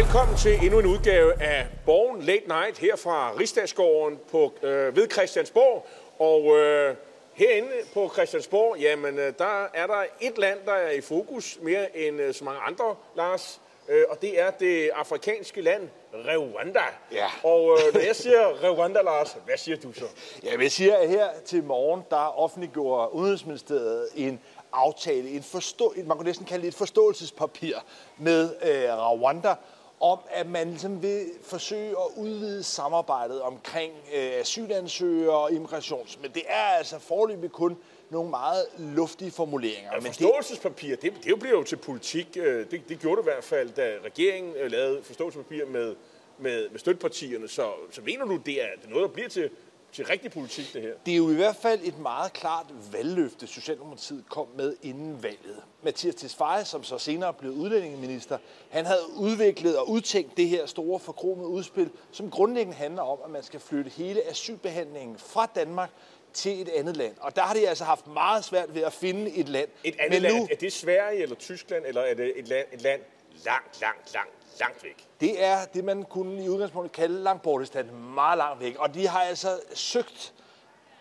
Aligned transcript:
Velkommen 0.00 0.36
til 0.36 0.64
endnu 0.64 0.78
en 0.78 0.86
udgave 0.86 1.42
af 1.42 1.66
Borgen 1.86 2.22
Late 2.22 2.48
Night 2.48 2.78
her 2.78 2.96
fra 2.96 3.32
Rigsdagsgården 3.38 4.18
på, 4.30 4.52
øh, 4.62 4.96
ved 4.96 5.10
Christiansborg. 5.10 5.86
Og 6.18 6.58
øh, 6.58 6.94
herinde 7.32 7.72
på 7.94 8.10
Christiansborg, 8.12 8.78
jamen 8.78 9.18
øh, 9.18 9.32
der 9.38 9.64
er 9.74 9.86
der 9.86 10.04
et 10.20 10.38
land, 10.38 10.58
der 10.64 10.72
er 10.72 10.90
i 10.90 11.00
fokus 11.00 11.58
mere 11.62 11.98
end 11.98 12.20
øh, 12.20 12.34
så 12.34 12.44
mange 12.44 12.60
andre, 12.60 12.96
Lars. 13.16 13.60
Øh, 13.88 14.04
og 14.08 14.22
det 14.22 14.40
er 14.40 14.50
det 14.50 14.90
afrikanske 14.94 15.62
land 15.62 15.88
Rwanda. 16.14 16.84
Ja. 17.12 17.26
Og 17.42 17.78
øh, 17.78 17.94
når 17.94 18.00
jeg 18.00 18.16
siger 18.16 18.70
Rwanda, 18.70 19.02
Lars, 19.02 19.36
hvad 19.44 19.56
siger 19.56 19.76
du 19.76 19.92
så? 19.92 20.04
Ja, 20.44 20.60
jeg 20.60 20.72
siger, 20.72 20.96
at 20.96 21.08
her 21.08 21.28
til 21.44 21.64
morgen, 21.64 22.02
der 22.10 22.38
offentliggjorde 22.38 23.14
Udenrigsministeriet 23.14 24.08
en 24.14 24.40
aftale, 24.72 25.30
en 25.30 25.42
forstå, 25.42 25.94
man 26.04 26.16
kunne 26.16 26.26
næsten 26.26 26.46
kalde 26.46 26.62
det 26.62 26.68
et 26.68 26.74
forståelsespapir 26.78 27.74
med 28.18 28.54
øh, 28.62 28.90
Rwanda, 28.90 29.54
om 30.00 30.18
at 30.30 30.46
man 30.46 30.70
ligesom 30.70 31.02
vil 31.02 31.26
forsøge 31.42 31.90
at 31.90 32.06
udvide 32.16 32.62
samarbejdet 32.62 33.42
omkring 33.42 33.92
øh, 34.14 34.30
asylansøgere 34.40 35.38
og 35.38 35.52
immigrations. 35.52 36.18
Men 36.22 36.30
det 36.30 36.42
er 36.48 36.62
altså 36.78 36.98
forløbig 36.98 37.52
kun 37.52 37.76
nogle 38.10 38.30
meget 38.30 38.66
luftige 38.78 39.30
formuleringer. 39.30 39.90
Ja, 39.92 39.98
forståelsespapir, 39.98 40.96
det, 40.96 41.12
det 41.24 41.38
bliver 41.40 41.56
jo 41.56 41.62
til 41.62 41.76
politik. 41.76 42.36
Øh, 42.36 42.70
Det, 42.70 42.88
det 42.88 43.00
gjorde 43.00 43.16
det 43.16 43.28
i 43.28 43.30
hvert 43.32 43.44
fald, 43.44 43.70
da 43.70 43.96
regeringen 44.04 44.54
øh, 44.56 44.70
lavede 44.70 45.02
forståelsespapir 45.02 45.66
med, 45.66 45.94
med, 46.38 46.68
med 46.70 46.78
støttepartierne. 46.78 47.48
Så, 47.48 47.70
så 47.90 48.00
mener 48.02 48.24
du, 48.24 48.36
det 48.36 48.62
er 48.62 48.66
noget, 48.88 49.08
der 49.08 49.14
bliver 49.14 49.28
til, 49.28 49.50
til 49.92 50.06
rigtig 50.06 50.30
politik, 50.30 50.72
det 50.72 50.82
her? 50.82 50.92
Det 51.06 51.12
er 51.12 51.16
jo 51.16 51.30
i 51.30 51.34
hvert 51.34 51.56
fald 51.56 51.80
et 51.82 51.98
meget 51.98 52.32
klart 52.32 52.66
valgløfte, 52.92 53.46
Socialdemokratiet 53.46 54.24
kom 54.28 54.46
med 54.56 54.76
inden 54.82 55.22
valget. 55.22 55.62
Mathias 55.82 56.14
Tesfaye, 56.14 56.64
som 56.64 56.82
så 56.82 56.98
senere 56.98 57.32
blev 57.32 57.52
udlændingeminister, 57.52 58.38
han 58.70 58.86
havde 58.86 59.02
udviklet 59.16 59.78
og 59.78 59.90
udtænkt 59.90 60.36
det 60.36 60.48
her 60.48 60.66
store 60.66 61.00
forkromede 61.00 61.48
udspil, 61.48 61.90
som 62.12 62.30
grundlæggende 62.30 62.76
handler 62.76 63.02
om, 63.02 63.18
at 63.24 63.30
man 63.30 63.42
skal 63.42 63.60
flytte 63.60 63.90
hele 63.90 64.30
asylbehandlingen 64.30 65.18
fra 65.18 65.46
Danmark 65.54 65.90
til 66.32 66.60
et 66.60 66.68
andet 66.68 66.96
land. 66.96 67.14
Og 67.20 67.36
der 67.36 67.42
har 67.42 67.54
de 67.54 67.68
altså 67.68 67.84
haft 67.84 68.06
meget 68.06 68.44
svært 68.44 68.74
ved 68.74 68.82
at 68.82 68.92
finde 68.92 69.30
et 69.30 69.48
land. 69.48 69.68
Et 69.84 69.94
andet 69.98 70.22
Men 70.22 70.22
land, 70.22 70.34
nu, 70.34 70.48
er 70.50 70.56
det 70.56 70.72
Sverige 70.72 71.22
eller 71.22 71.36
Tyskland, 71.36 71.84
eller 71.86 72.00
er 72.00 72.14
det 72.14 72.32
et 72.36 72.48
land, 72.48 72.66
et 72.72 72.82
land 72.82 73.00
langt, 73.44 73.80
langt, 73.80 74.14
langt, 74.14 74.32
langt 74.60 74.84
væk? 74.84 75.06
det 75.20 75.44
er 75.44 75.64
det, 75.74 75.84
man 75.84 76.02
kunne 76.02 76.44
i 76.44 76.48
udgangspunktet 76.48 76.92
kalde 76.92 77.22
Langbortistan, 77.22 77.94
meget 77.94 78.38
langt 78.38 78.60
væk. 78.60 78.76
Og 78.78 78.94
de 78.94 79.08
har 79.08 79.20
altså 79.20 79.60
søgt 79.74 80.34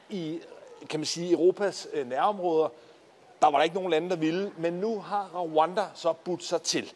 i, 0.10 0.40
kan 0.90 1.00
man 1.00 1.06
sige, 1.06 1.32
Europas 1.32 1.88
øh, 1.94 2.08
nærområder. 2.10 2.70
Der 3.42 3.48
var 3.48 3.58
der 3.58 3.64
ikke 3.64 3.76
nogen 3.76 3.92
lande, 3.92 4.10
der 4.10 4.16
ville, 4.16 4.52
men 4.58 4.74
nu 4.74 5.00
har 5.00 5.30
Rwanda 5.36 5.86
så 5.94 6.14
budt 6.14 6.44
sig 6.44 6.62
til. 6.62 6.94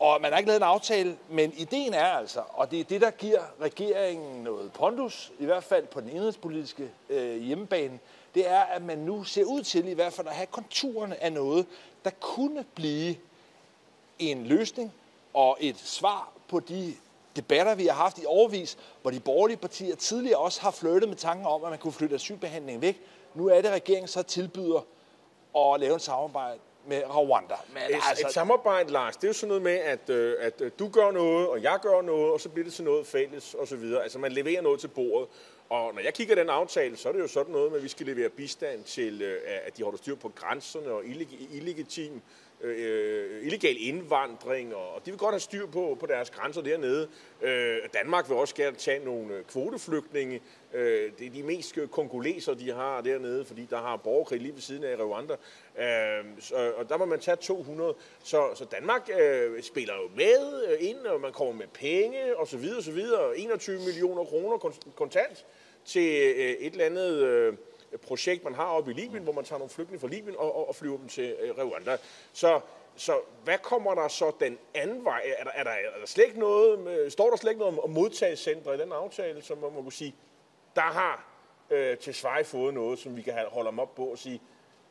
Og 0.00 0.20
man 0.20 0.32
har 0.32 0.38
ikke 0.38 0.48
lavet 0.48 0.60
en 0.60 0.66
aftale, 0.66 1.18
men 1.28 1.52
ideen 1.52 1.94
er 1.94 2.04
altså, 2.04 2.42
og 2.48 2.70
det 2.70 2.80
er 2.80 2.84
det, 2.84 3.00
der 3.00 3.10
giver 3.10 3.40
regeringen 3.60 4.44
noget 4.44 4.72
pondus, 4.72 5.32
i 5.38 5.44
hvert 5.44 5.64
fald 5.64 5.86
på 5.86 6.00
den 6.00 6.08
indrigspolitiske 6.08 6.90
øh, 7.08 7.36
hjemmebane, 7.42 7.98
det 8.34 8.48
er, 8.50 8.60
at 8.60 8.82
man 8.82 8.98
nu 8.98 9.24
ser 9.24 9.44
ud 9.44 9.62
til 9.62 9.88
i 9.88 9.94
hvert 9.94 10.12
fald 10.12 10.26
at 10.26 10.34
have 10.34 10.46
konturerne 10.46 11.22
af 11.22 11.32
noget, 11.32 11.66
der 12.04 12.10
kunne 12.10 12.64
blive 12.74 13.16
en 14.30 14.46
løsning 14.46 14.92
og 15.34 15.56
et 15.60 15.78
svar 15.78 16.32
på 16.48 16.60
de 16.60 16.94
debatter, 17.36 17.74
vi 17.74 17.86
har 17.86 17.94
haft 17.94 18.18
i 18.18 18.24
overvis, 18.26 18.78
hvor 19.02 19.10
de 19.10 19.20
borgerlige 19.20 19.56
partier 19.56 19.96
tidligere 19.96 20.38
også 20.38 20.60
har 20.60 20.70
flyttet 20.70 21.08
med 21.08 21.16
tanken 21.16 21.46
om, 21.46 21.64
at 21.64 21.70
man 21.70 21.78
kunne 21.78 21.92
flytte 21.92 22.14
asylbehandlingen 22.14 22.82
væk. 22.82 23.00
Nu 23.34 23.48
er 23.48 23.54
det, 23.60 23.68
at 23.68 23.74
regeringen 23.74 24.08
så 24.08 24.22
tilbyder 24.22 24.86
at 25.56 25.80
lave 25.80 25.96
et 25.96 26.02
samarbejde 26.02 26.58
med 26.86 27.02
Rwanda. 27.16 27.54
Men 27.72 27.82
Et, 27.88 27.94
altså, 28.08 28.26
et 28.26 28.32
samarbejde, 28.34 28.92
Lars, 28.92 29.16
det 29.16 29.24
er 29.24 29.28
jo 29.28 29.32
sådan 29.32 29.48
noget 29.48 29.62
med, 29.62 29.72
at, 29.76 30.10
øh, 30.10 30.36
at 30.40 30.60
øh, 30.60 30.70
du 30.78 30.88
gør 30.88 31.10
noget, 31.10 31.48
og 31.48 31.62
jeg 31.62 31.78
gør 31.82 32.02
noget, 32.02 32.32
og 32.32 32.40
så 32.40 32.48
bliver 32.48 32.64
det 32.64 32.74
til 32.74 32.84
noget 32.84 33.06
fælles 33.06 33.54
og 33.54 33.68
så 33.68 33.76
videre. 33.76 34.02
Altså, 34.02 34.18
man 34.18 34.32
leverer 34.32 34.62
noget 34.62 34.80
til 34.80 34.88
bordet. 34.88 35.28
Og 35.70 35.94
når 35.94 36.00
jeg 36.02 36.14
kigger 36.14 36.34
den 36.34 36.48
aftale, 36.48 36.96
så 36.96 37.08
er 37.08 37.12
det 37.12 37.20
jo 37.20 37.28
sådan 37.28 37.52
noget 37.52 37.70
med, 37.70 37.78
at 37.78 37.84
vi 37.84 37.88
skal 37.88 38.06
levere 38.06 38.28
bistand 38.28 38.84
til, 38.84 39.22
øh, 39.22 39.40
at 39.66 39.76
de 39.76 39.82
holder 39.82 39.98
styr 39.98 40.14
på 40.14 40.28
grænserne 40.34 40.90
og 40.92 41.02
illeg- 41.04 41.54
illegitim 41.56 42.20
øh, 42.62 43.46
illegal 43.46 43.76
indvandring, 43.78 44.74
og, 44.74 45.06
de 45.06 45.10
vil 45.10 45.18
godt 45.18 45.32
have 45.32 45.40
styr 45.40 45.66
på, 45.66 45.96
på 46.00 46.06
deres 46.06 46.30
grænser 46.30 46.62
dernede. 46.62 47.08
Øh, 47.42 47.78
Danmark 47.94 48.28
vil 48.28 48.36
også 48.36 48.54
gerne 48.54 48.76
tage 48.76 49.04
nogle 49.04 49.34
øh, 49.34 49.44
kvoteflygtninge. 49.44 50.40
Øh, 50.74 51.12
det 51.18 51.26
er 51.26 51.30
de 51.30 51.42
mest 51.42 51.78
øh, 51.78 51.88
kongoleser, 51.88 52.54
de 52.54 52.72
har 52.72 53.00
dernede, 53.00 53.44
fordi 53.44 53.66
der 53.70 53.78
har 53.78 53.96
borgerkrig 53.96 54.40
lige 54.40 54.54
ved 54.54 54.60
siden 54.60 54.84
af 54.84 54.96
Rwanda. 54.96 55.32
Øh, 55.78 56.24
så, 56.40 56.72
og 56.76 56.88
der 56.88 56.96
må 56.96 57.04
man 57.04 57.20
tage 57.20 57.36
200. 57.36 57.94
Så, 58.24 58.48
så 58.54 58.64
Danmark 58.64 59.10
øh, 59.20 59.62
spiller 59.62 59.94
jo 59.94 60.10
med 60.16 60.68
øh, 60.68 60.88
ind, 60.88 60.98
og 60.98 61.20
man 61.20 61.32
kommer 61.32 61.54
med 61.54 61.66
penge 61.74 62.36
og 62.36 62.48
så 62.48 62.56
videre, 62.56 62.78
og 62.78 62.84
så 62.84 62.92
videre. 62.92 63.38
21 63.38 63.78
millioner 63.78 64.24
kroner 64.24 64.72
kontant 64.96 65.46
til 65.84 66.32
øh, 66.36 66.50
et 66.50 66.72
eller 66.72 66.84
andet... 66.84 67.22
Øh, 67.22 67.54
projekt, 67.98 68.44
man 68.44 68.54
har 68.54 68.66
oppe 68.66 68.90
i 68.90 68.94
Libyen, 68.94 69.22
hvor 69.22 69.32
man 69.32 69.44
tager 69.44 69.58
nogle 69.58 69.70
flygtninge 69.70 70.00
fra 70.00 70.08
Libyen 70.08 70.36
og, 70.38 70.56
og, 70.56 70.68
og 70.68 70.74
flyver 70.74 70.96
dem 70.96 71.08
til 71.08 71.36
øh, 71.40 71.50
Rwanda. 71.58 71.96
Så, 72.32 72.60
så 72.96 73.18
hvad 73.44 73.58
kommer 73.58 73.94
der 73.94 74.08
så 74.08 74.32
den 74.40 74.58
anden 74.74 75.04
vej? 75.04 75.22
Er 75.38 75.44
der, 75.44 75.50
er 75.54 75.64
der, 75.64 75.70
er 75.70 75.98
der 76.00 76.06
slet 76.06 76.24
ikke 76.24 76.40
noget, 76.40 76.78
med, 76.78 77.10
står 77.10 77.30
der 77.30 77.36
slet 77.36 77.50
ikke 77.50 77.60
noget 77.60 77.78
om, 77.78 77.96
om 77.96 78.06
i 78.74 78.78
den 78.78 78.92
aftale, 78.92 79.42
som 79.42 79.58
man 79.58 79.72
må 79.72 79.82
kunne 79.82 79.92
sige, 79.92 80.14
der 80.74 80.80
har 80.80 81.32
øh, 81.70 81.98
til 81.98 82.14
Sverige 82.14 82.44
fået 82.44 82.74
noget, 82.74 82.98
som 82.98 83.16
vi 83.16 83.22
kan 83.22 83.34
holde 83.48 83.70
dem 83.70 83.78
op 83.78 83.94
på 83.94 84.04
og 84.04 84.18
sige, 84.18 84.40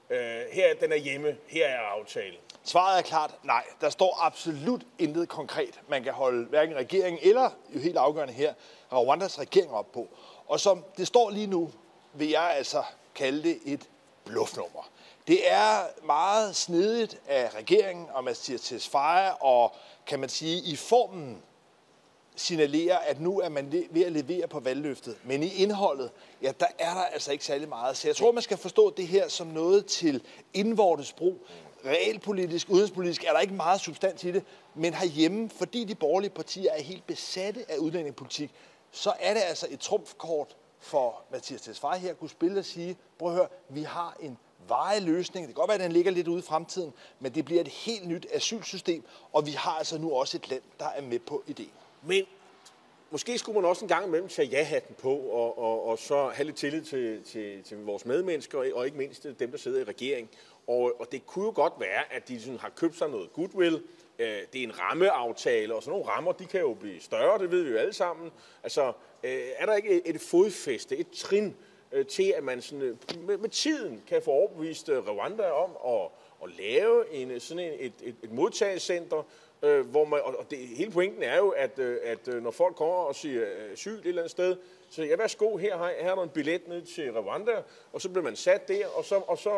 øh, 0.10 0.42
her 0.52 0.74
den 0.82 0.92
er 0.92 0.96
hjemme, 0.96 1.38
her 1.48 1.68
er 1.68 1.80
aftalen. 1.80 2.40
Svaret 2.64 2.98
er 3.00 3.02
klart 3.02 3.36
nej. 3.44 3.64
Der 3.82 3.90
står 3.90 4.26
absolut 4.26 4.82
intet 5.00 5.30
konkret, 5.30 5.80
man 5.88 6.04
kan 6.04 6.14
holde 6.14 6.46
hverken 6.46 6.76
regeringen 6.76 7.20
eller, 7.24 7.50
jo 7.76 7.80
helt 7.80 7.98
afgørende 7.98 8.34
her, 8.34 8.54
Rwandas 8.92 9.40
regering 9.40 9.72
op 9.72 9.92
på. 9.92 10.08
Og 10.48 10.60
som 10.60 10.84
det 10.98 11.08
står 11.08 11.30
lige 11.30 11.48
nu, 11.48 11.72
vil 12.14 12.30
jeg 12.30 12.54
altså 12.58 12.84
kalde 13.16 13.44
det 13.44 13.60
et 13.66 13.90
bluffnummer. 14.26 14.90
Det 15.28 15.52
er 15.52 16.06
meget 16.06 16.56
snedigt 16.56 17.22
af 17.28 17.56
regeringen 17.56 18.08
og 18.14 18.24
Mathias 18.24 18.62
Tesfaye 18.62 19.34
og 19.34 19.76
kan 20.08 20.20
man 20.20 20.30
sige 20.30 20.62
i 20.62 20.76
formen 20.76 21.42
signalerer, 22.36 22.98
at 22.98 23.22
nu 23.22 23.40
er 23.40 23.50
man 23.50 23.72
ved 23.90 24.06
at 24.06 24.12
levere 24.12 24.48
på 24.48 24.60
valgløftet. 24.60 25.18
Men 25.24 25.44
i 25.44 25.54
indholdet, 25.54 26.12
ja, 26.42 26.52
der 26.60 26.66
er 26.80 26.94
der 26.94 27.02
altså 27.02 27.32
ikke 27.32 27.46
særlig 27.46 27.70
meget. 27.70 27.98
Så 27.98 28.08
jeg 28.08 28.16
tror, 28.16 28.32
man 28.32 28.44
skal 28.44 28.58
forstå 28.58 28.90
det 28.90 29.08
her 29.08 29.28
som 29.28 29.48
noget 29.48 29.86
til 29.86 30.24
indvortes 30.54 31.14
brug. 31.14 31.38
Realpolitisk, 31.86 32.70
udenrigspolitisk 32.70 33.24
er 33.24 33.32
der 33.32 33.40
ikke 33.40 33.54
meget 33.54 33.82
substans 33.82 34.24
i 34.24 34.32
det, 34.32 34.44
men 34.76 34.94
herhjemme, 34.94 35.50
fordi 35.50 35.84
de 35.84 35.96
borgerlige 35.96 36.30
partier 36.30 36.72
er 36.72 36.82
helt 36.82 37.08
besatte 37.08 37.66
af 37.72 37.78
udlændingepolitik, 37.78 38.52
så 38.92 39.14
er 39.20 39.34
det 39.34 39.42
altså 39.42 39.68
et 39.70 39.80
trumfkort 39.80 40.56
for 40.82 41.22
Mathias 41.32 41.62
Tesfaye 41.62 42.00
her 42.00 42.14
kunne 42.14 42.30
spille 42.30 42.60
og 42.60 42.66
sige, 42.66 42.98
prøv 43.20 43.30
at 43.30 43.36
høre, 43.36 43.48
vi 43.70 43.84
har 43.84 44.18
en 44.20 44.38
varig 44.68 45.02
løsning. 45.02 45.48
Det 45.48 45.56
kan 45.56 45.62
godt 45.62 45.68
være, 45.68 45.76
at 45.76 45.84
den 45.84 45.92
ligger 45.92 46.12
lidt 46.12 46.28
ude 46.28 46.40
i 46.40 46.42
fremtiden, 46.42 46.94
men 47.20 47.36
det 47.36 47.46
bliver 47.46 47.62
et 47.62 47.68
helt 47.68 48.08
nyt 48.08 48.28
asylsystem, 48.34 49.04
og 49.34 49.46
vi 49.46 49.52
har 49.52 49.72
altså 49.72 49.98
nu 49.98 50.12
også 50.12 50.38
et 50.38 50.50
land, 50.50 50.62
der 50.80 50.86
er 50.86 51.02
med 51.02 51.20
på 51.20 51.44
ideen. 51.48 51.72
Men 52.02 52.26
måske 53.12 53.38
skulle 53.38 53.62
man 53.62 53.70
også 53.70 53.86
en 53.86 53.90
gang 53.90 54.06
imellem 54.06 54.30
tage 54.30 54.48
ja-hatten 54.48 54.96
på, 54.96 55.16
og, 55.16 55.58
og, 55.58 55.86
og 55.86 56.00
så 56.00 56.30
have 56.30 56.46
lidt 56.46 56.58
tillid 56.58 56.82
til, 56.82 57.24
til, 57.24 57.64
til 57.64 57.78
vores 57.86 58.06
medmennesker, 58.06 58.74
og, 58.76 58.86
ikke 58.86 58.98
mindst 58.98 59.28
dem, 59.40 59.52
der 59.52 59.58
sidder 59.58 59.82
i 59.82 59.84
regering. 59.84 60.30
Og, 60.68 60.94
og 61.00 61.12
det 61.12 61.26
kunne 61.26 61.46
jo 61.46 61.52
godt 61.56 61.74
være, 61.80 62.14
at 62.14 62.28
de 62.28 62.42
sådan 62.42 62.60
har 62.60 62.70
købt 62.70 62.98
sig 62.98 63.10
noget 63.10 63.34
goodwill. 63.34 63.84
Øh, 64.20 64.28
Det 64.54 64.60
er 64.60 64.64
en 64.64 64.80
rammeaftale, 64.80 65.76
og 65.76 65.84
sådan 65.84 65.92
nogle 66.00 66.12
rammer, 66.12 66.32
de 66.32 66.46
kan 66.46 66.60
jo 66.62 66.74
blive 66.74 67.00
større, 67.02 67.40
det 67.40 67.52
ved 67.52 67.64
vi 67.64 67.70
jo 67.72 67.78
alle 67.78 67.94
sammen. 67.94 68.32
Altså, 68.64 68.94
øh, 69.24 69.42
er 69.58 69.66
der 69.66 69.74
ikke 69.76 70.08
et, 70.08 70.22
fodfæste, 70.22 70.98
et 70.98 71.08
trin 71.12 71.56
øh, 71.92 72.06
til, 72.06 72.34
at 72.38 72.44
man 72.44 72.62
sådan, 72.62 72.82
øh, 72.82 72.98
med, 73.28 73.38
med 73.38 73.50
tiden 73.50 74.04
kan 74.08 74.22
få 74.22 74.32
overbevist 74.32 74.90
øh, 74.90 75.10
Rwanda 75.10 75.50
om 75.52 75.78
at, 75.88 76.10
at 76.44 76.50
lave 76.60 77.14
en, 77.14 77.32
øh, 77.32 77.42
sådan 77.42 77.64
en, 77.64 77.74
et, 77.80 77.94
et, 78.04 78.16
et 78.24 78.32
modtagelsescenter, 78.32 79.24
øh, 79.64 79.86
hvor 79.90 80.06
man, 80.06 80.20
og 80.24 80.46
det, 80.50 80.58
hele 80.60 80.92
pointen 80.92 81.24
er 81.24 81.38
jo, 81.38 81.50
at, 81.50 81.80
øh, 81.80 81.98
at 82.04 82.28
øh, 82.28 82.44
når 82.44 82.52
folk 82.52 82.76
kommer 82.76 82.96
og 82.96 83.16
siger 83.16 83.42
øh, 83.42 83.72
et 83.72 83.88
eller 84.06 84.22
andet 84.22 84.32
sted, 84.32 84.58
så 84.90 85.04
ja, 85.04 85.16
værsgo, 85.16 85.58
her, 85.58 85.78
har- 85.78 85.94
her 86.00 86.12
er 86.12 86.16
der 86.16 86.24
en 86.24 86.30
billet 86.30 86.68
ned 86.68 86.82
til 86.82 87.12
Rwanda, 87.20 87.52
og 87.94 88.02
så 88.02 88.10
bliver 88.10 88.24
man 88.24 88.36
sat 88.36 88.68
der, 88.68 88.88
og 88.88 89.06
så, 89.06 89.16
og 89.16 89.38
så, 89.38 89.50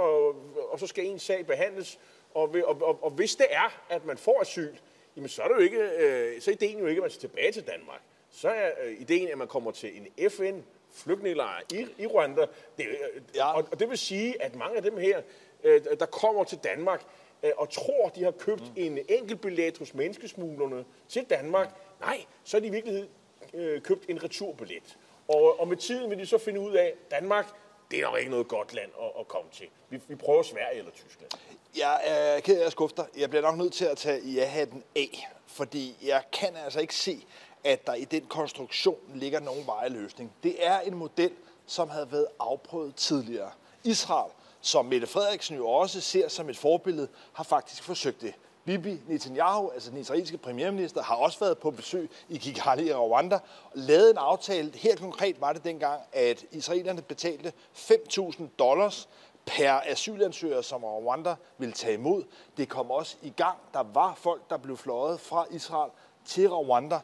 og 0.71 0.79
så 0.79 0.87
skal 0.87 1.05
en 1.05 1.19
sag 1.19 1.45
behandles, 1.47 1.99
og, 2.35 2.55
og, 2.65 2.81
og, 2.81 3.03
og 3.03 3.09
hvis 3.11 3.35
det 3.35 3.45
er, 3.49 3.81
at 3.89 4.05
man 4.05 4.17
får 4.17 4.41
asyl, 4.41 4.75
jamen 5.15 5.29
så 5.29 5.41
er 5.41 5.47
det 5.47 5.55
jo 5.55 5.59
ikke, 5.59 5.79
øh, 5.79 6.41
så 6.41 6.51
er 6.51 6.55
ideen 6.55 6.79
jo 6.79 6.85
ikke, 6.87 6.99
at 6.99 7.03
man 7.03 7.11
skal 7.11 7.29
tilbage 7.29 7.51
til 7.51 7.67
Danmark. 7.67 8.01
Så 8.31 8.49
er 8.49 8.71
øh, 8.83 9.01
ideen, 9.01 9.27
at 9.27 9.37
man 9.37 9.47
kommer 9.47 9.71
til 9.71 9.97
en 9.97 10.29
FN 10.29 10.59
flygtningelejr 10.93 11.61
i, 11.73 11.87
i 11.97 12.07
Rwanda. 12.07 12.41
Det, 12.77 12.85
øh, 12.87 13.21
Ja. 13.35 13.57
og, 13.57 13.67
og 13.71 13.79
det 13.79 13.89
vil 13.89 13.97
sige, 13.97 14.41
at 14.41 14.55
mange 14.55 14.77
af 14.77 14.83
dem 14.83 14.97
her, 14.97 15.21
øh, 15.63 15.81
der 15.99 16.05
kommer 16.05 16.43
til 16.43 16.57
Danmark, 16.63 17.03
øh, 17.43 17.51
og 17.57 17.69
tror, 17.69 18.09
de 18.09 18.23
har 18.23 18.31
købt 18.31 18.61
mm. 18.61 18.73
en 18.75 18.99
enkelt 19.09 19.41
billet 19.41 19.77
hos 19.77 19.93
menneskesmuglerne 19.93 20.85
til 21.09 21.23
Danmark. 21.29 21.69
Nej, 21.99 22.25
så 22.43 22.57
har 22.57 22.61
de 22.61 22.67
i 22.67 22.71
virkeligheden 22.71 23.09
øh, 23.53 23.81
købt 23.81 24.09
en 24.09 24.23
returbillet. 24.23 24.97
Og, 25.27 25.59
og 25.59 25.67
med 25.67 25.77
tiden 25.77 26.09
vil 26.09 26.19
de 26.19 26.25
så 26.25 26.37
finde 26.37 26.59
ud 26.59 26.73
af, 26.73 26.85
at 26.85 27.11
Danmark, 27.11 27.47
det 27.93 28.01
er 28.01 28.05
nok 28.05 28.19
ikke 28.19 28.31
noget 28.31 28.47
godt 28.47 28.73
land 28.73 28.91
at, 29.01 29.11
at 29.19 29.27
komme 29.27 29.51
til. 29.51 29.65
Vi, 29.89 29.99
vi 30.07 30.15
prøver 30.15 30.43
Sverige 30.43 30.77
eller 30.77 30.91
Tyskland. 30.91 31.31
Jeg 31.77 32.01
er 32.03 32.39
ked 32.39 32.61
af 32.61 32.65
at 32.65 32.71
skuffe 32.71 32.95
dig. 32.95 33.05
Jeg 33.17 33.29
bliver 33.29 33.41
nok 33.41 33.57
nødt 33.57 33.73
til 33.73 33.85
at 33.85 33.97
tage 33.97 34.21
ja-hatten 34.33 34.83
af, 34.95 35.27
fordi 35.47 35.97
jeg 36.03 36.23
kan 36.31 36.55
altså 36.55 36.79
ikke 36.79 36.95
se, 36.95 37.25
at 37.63 37.87
der 37.87 37.93
i 37.93 38.05
den 38.05 38.25
konstruktion 38.25 38.97
ligger 39.15 39.39
nogen 39.39 39.67
veje 39.67 39.89
løsning. 39.89 40.31
Det 40.43 40.65
er 40.65 40.79
en 40.79 40.95
model, 40.95 41.31
som 41.65 41.89
havde 41.89 42.11
været 42.11 42.27
afprøvet 42.39 42.95
tidligere. 42.95 43.51
Israel, 43.83 44.31
som 44.61 44.85
Mette 44.85 45.07
Frederiksen 45.07 45.55
jo 45.57 45.67
også 45.67 46.01
ser 46.01 46.27
som 46.27 46.49
et 46.49 46.57
forbillede, 46.57 47.07
har 47.33 47.43
faktisk 47.43 47.83
forsøgt 47.83 48.21
det. 48.21 48.33
Bibi 48.65 49.01
Netanyahu, 49.07 49.69
altså 49.69 49.89
den 49.89 49.97
israelske 49.99 50.37
premierminister, 50.37 51.03
har 51.03 51.15
også 51.15 51.39
været 51.39 51.57
på 51.57 51.71
besøg 51.71 52.09
i 52.29 52.37
Kigali 52.37 52.89
i 52.89 52.93
Rwanda 52.93 53.35
og 53.35 53.71
lavet 53.73 54.11
en 54.11 54.17
aftale. 54.17 54.71
Helt 54.75 54.99
konkret 54.99 55.41
var 55.41 55.53
det 55.53 55.63
dengang, 55.63 56.01
at 56.13 56.45
israelerne 56.51 57.01
betalte 57.01 57.53
5.000 57.75 58.43
dollars 58.59 59.09
per 59.45 59.79
asylansøger, 59.85 60.61
som 60.61 60.83
Rwanda 60.83 61.35
ville 61.57 61.73
tage 61.73 61.93
imod. 61.93 62.23
Det 62.57 62.69
kom 62.69 62.91
også 62.91 63.17
i 63.21 63.29
gang. 63.29 63.57
Der 63.73 63.83
var 63.93 64.15
folk, 64.15 64.49
der 64.49 64.57
blev 64.57 64.77
fløjet 64.77 65.19
fra 65.19 65.45
Israel 65.51 65.91
til 66.25 66.49
Rwanda. 66.49 66.99